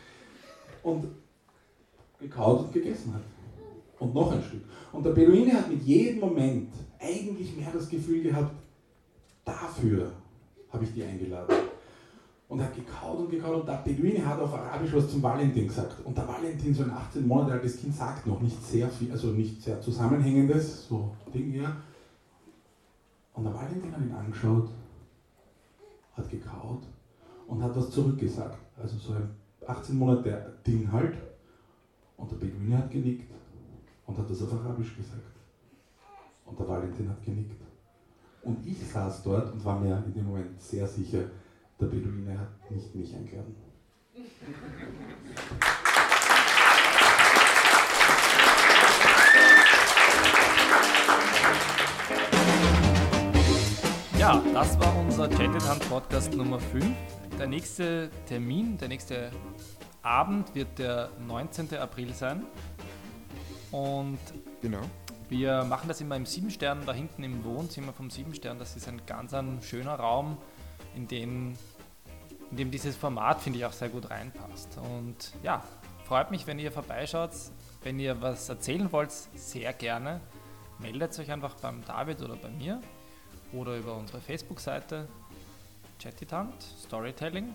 und 0.83 1.07
gekaut 2.21 2.61
und 2.61 2.73
gegessen 2.73 3.13
hat. 3.13 3.21
Und 3.99 4.13
noch 4.13 4.31
ein 4.31 4.43
Stück. 4.43 4.63
Und 4.91 5.05
der 5.05 5.11
Beduine 5.11 5.53
hat 5.53 5.69
mit 5.69 5.83
jedem 5.83 6.19
Moment 6.19 6.69
eigentlich 6.99 7.55
mehr 7.55 7.71
das 7.73 7.89
Gefühl 7.89 8.23
gehabt, 8.23 8.53
dafür 9.45 10.11
habe 10.71 10.83
ich 10.83 10.93
die 10.93 11.03
eingeladen. 11.03 11.55
Und 12.49 12.59
er 12.59 12.65
hat 12.65 12.75
gekaut 12.75 13.17
und 13.17 13.31
gekaut 13.31 13.61
und 13.61 13.67
der 13.67 13.81
Beduine 13.83 14.23
hat 14.25 14.39
auf 14.39 14.53
Arabisch 14.53 14.93
was 14.93 15.09
zum 15.09 15.23
Valentin 15.23 15.67
gesagt. 15.67 15.95
Und 16.05 16.15
der 16.15 16.27
Valentin, 16.27 16.73
so 16.73 16.83
ein 16.83 16.91
18 16.91 17.27
Monate 17.27 17.53
altes 17.53 17.77
Kind, 17.77 17.95
sagt 17.95 18.27
noch 18.27 18.39
nicht 18.41 18.61
sehr 18.63 18.87
viel, 18.89 19.11
also 19.11 19.27
nicht 19.29 19.61
sehr 19.61 19.81
zusammenhängendes, 19.81 20.87
so 20.87 21.15
Ding 21.33 21.51
hier. 21.51 21.75
Und 23.33 23.45
der 23.45 23.53
Valentin 23.53 23.91
hat 23.91 24.01
ihn 24.01 24.11
angeschaut, 24.11 24.69
hat 26.15 26.29
gekaut 26.29 26.83
und 27.47 27.63
hat 27.63 27.75
was 27.75 27.89
zurückgesagt. 27.89 28.59
Also 28.79 28.97
so 28.97 29.13
ein 29.13 29.29
18 29.65 29.97
Monate 29.97 30.53
Ding 30.65 30.91
halt. 30.91 31.15
Und 32.17 32.31
der 32.31 32.35
Beduine 32.35 32.77
hat 32.77 32.91
genickt 32.91 33.31
und 34.05 34.17
hat 34.17 34.29
das 34.29 34.41
auf 34.41 34.53
Arabisch 34.53 34.95
gesagt. 34.95 35.21
Und 36.45 36.59
der 36.59 36.67
Valentin 36.67 37.09
hat 37.09 37.23
genickt. 37.23 37.61
Und 38.41 38.65
ich 38.65 38.77
saß 38.85 39.23
dort 39.23 39.53
und 39.53 39.63
war 39.63 39.79
mir 39.79 40.03
in 40.05 40.13
dem 40.13 40.27
Moment 40.27 40.61
sehr 40.61 40.87
sicher, 40.87 41.23
der 41.79 41.85
Beduine 41.85 42.37
hat 42.37 42.71
nicht 42.71 42.93
mich 42.93 43.15
eingeladen. 43.15 43.55
Ja, 54.19 54.41
das 54.53 54.79
war 54.79 54.97
unser 54.97 55.29
Chatted 55.29 55.67
Hand 55.67 55.89
Podcast 55.89 56.33
Nummer 56.33 56.59
5. 56.59 56.85
Der 57.37 57.47
nächste 57.47 58.09
Termin, 58.25 58.77
der 58.77 58.87
nächste 58.89 59.31
Abend 60.01 60.53
wird 60.53 60.79
der 60.79 61.09
19. 61.25 61.73
April 61.75 62.13
sein. 62.13 62.45
Und 63.73 64.19
genau. 64.61 64.81
Wir 65.29 65.63
machen 65.63 65.87
das 65.87 65.99
immer 65.99 66.15
im 66.15 66.27
Siebenstern, 66.27 66.85
da 66.85 66.93
hinten 66.93 67.23
im 67.23 67.43
Wohnzimmer 67.43 67.91
vom 67.91 68.11
Siebenstern. 68.11 68.59
Das 68.59 68.75
ist 68.75 68.87
ein 68.87 69.01
ganz 69.07 69.33
ein 69.33 69.61
schöner 69.63 69.95
Raum, 69.95 70.37
in 70.95 71.07
dem, 71.07 71.57
in 72.51 72.57
dem 72.57 72.69
dieses 72.69 72.95
Format, 72.95 73.41
finde 73.41 73.57
ich, 73.57 73.65
auch 73.65 73.73
sehr 73.73 73.89
gut 73.89 74.11
reinpasst. 74.11 74.77
Und 74.77 75.33
ja, 75.41 75.63
freut 76.05 76.29
mich, 76.29 76.45
wenn 76.45 76.59
ihr 76.59 76.71
vorbeischaut. 76.71 77.31
Wenn 77.81 77.99
ihr 77.99 78.21
was 78.21 78.47
erzählen 78.47 78.91
wollt, 78.91 79.11
sehr 79.11 79.73
gerne. 79.73 80.21
Meldet 80.77 81.17
euch 81.17 81.31
einfach 81.31 81.55
beim 81.55 81.83
David 81.83 82.21
oder 82.21 82.35
bei 82.35 82.49
mir 82.49 82.79
oder 83.53 83.75
über 83.75 83.95
unsere 83.95 84.21
Facebook-Seite 84.21 85.07
Chattitant, 85.99 86.61
Storytelling. 86.79 87.51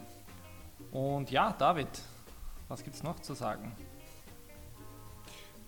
Und 0.90 1.30
ja, 1.30 1.54
David, 1.56 1.88
was 2.66 2.82
gibt 2.82 2.96
es 2.96 3.04
noch 3.04 3.20
zu 3.20 3.34
sagen? 3.34 3.72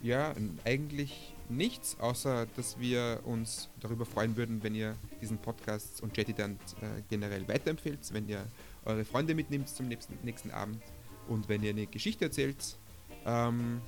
Ja, 0.03 0.35
eigentlich 0.65 1.35
nichts, 1.51 1.99
außer 2.01 2.47
dass 2.57 2.79
wir 2.79 3.21
uns 3.25 3.69
darüber 3.81 4.07
freuen 4.07 4.37
würden, 4.37 4.63
wenn 4.63 4.75
ihr 4.75 4.97
diesen 5.21 5.37
Podcast 5.37 6.03
und 6.03 6.17
Jetty 6.17 6.33
dann 6.33 6.53
äh, 6.81 7.03
generell 7.11 7.47
weiterempfehlt, 7.49 8.01
wenn 8.13 8.27
ihr 8.29 8.47
eure 8.87 9.05
Freunde 9.05 9.35
mitnimmt 9.35 9.69
zum 9.69 9.89
nächsten, 9.89 10.17
nächsten 10.23 10.53
Abend 10.53 10.83
und 11.29 11.49
wenn 11.51 11.63
ihr 11.63 11.71
eine 11.71 11.87
Geschichte 11.87 12.27
erzählt. 12.27 12.79
Ähm, 13.27 13.83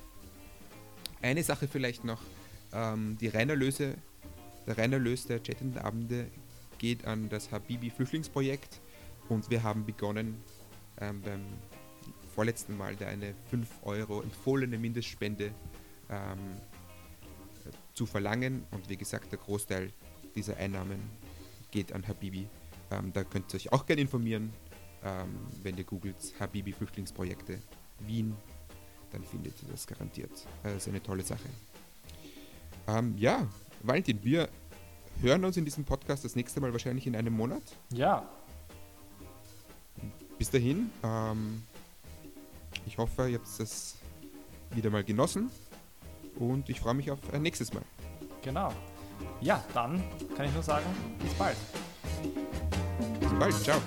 eine 1.21 1.41
Sache 1.41 1.67
vielleicht 1.67 2.03
noch, 2.03 2.21
ähm, 2.73 3.17
die 3.19 3.29
Reinerlöse, 3.29 3.95
der 4.67 4.77
Reinerlös 4.77 5.25
der 5.25 5.41
Abende 5.83 6.27
geht 6.77 7.05
an 7.05 7.29
das 7.29 7.51
Habibi 7.51 7.89
Flüchtlingsprojekt 7.89 8.81
und 9.29 9.49
wir 9.49 9.63
haben 9.63 9.85
begonnen 9.85 10.43
ähm, 10.99 11.21
beim 11.21 11.41
vorletzten 12.35 12.77
Mal 12.77 12.95
da 12.95 13.07
eine 13.07 13.33
5 13.49 13.67
Euro 13.83 14.21
empfohlene 14.21 14.77
Mindestspende 14.77 15.51
ähm, 16.09 16.59
zu 17.93 18.05
verlangen. 18.05 18.65
Und 18.71 18.89
wie 18.89 18.97
gesagt, 18.97 19.31
der 19.31 19.39
Großteil 19.39 19.91
dieser 20.35 20.57
Einnahmen 20.57 20.99
geht 21.71 21.93
an 21.93 22.07
Habibi. 22.07 22.47
Ähm, 22.91 23.11
da 23.13 23.23
könnt 23.23 23.53
ihr 23.53 23.57
euch 23.57 23.71
auch 23.71 23.85
gerne 23.85 24.01
informieren, 24.01 24.53
ähm, 25.03 25.39
wenn 25.61 25.77
ihr 25.77 25.83
googelt 25.83 26.17
Habibi 26.39 26.71
Flüchtlingsprojekte 26.73 27.59
Wien. 27.99 28.35
dann 29.11 29.23
findet 29.23 29.53
ihr 29.61 29.69
das 29.69 29.85
garantiert. 29.85 30.31
Das 30.63 30.73
ist 30.73 30.87
eine 30.87 31.01
tolle 31.01 31.21
Sache. 31.23 31.47
Ähm, 32.87 33.15
ja, 33.17 33.47
Valentin, 33.83 34.19
wir 34.23 34.49
hören 35.21 35.45
uns 35.45 35.55
in 35.55 35.65
diesem 35.65 35.85
Podcast 35.85 36.25
das 36.25 36.35
nächste 36.35 36.59
Mal 36.59 36.71
wahrscheinlich 36.71 37.05
in 37.05 37.15
einem 37.15 37.33
Monat. 37.33 37.61
Ja. 37.91 38.27
Bis 40.39 40.49
dahin, 40.49 40.89
ähm, 41.03 41.61
ich 42.87 42.97
hoffe, 42.97 43.29
ihr 43.29 43.37
habt 43.37 43.47
es 43.47 43.95
wieder 44.71 44.89
mal 44.89 45.03
genossen 45.03 45.51
und 46.37 46.69
ich 46.69 46.79
freue 46.79 46.93
mich 46.93 47.11
auf 47.11 47.19
ein 47.31 47.41
nächstes 47.41 47.73
Mal. 47.73 47.83
Genau. 48.41 48.71
Ja, 49.41 49.63
dann 49.73 50.03
kann 50.35 50.45
ich 50.45 50.53
nur 50.53 50.63
sagen, 50.63 50.85
bis 51.19 51.33
bald. 51.33 51.57
Bis 53.19 53.33
bald, 53.39 53.53
ciao. 53.63 53.79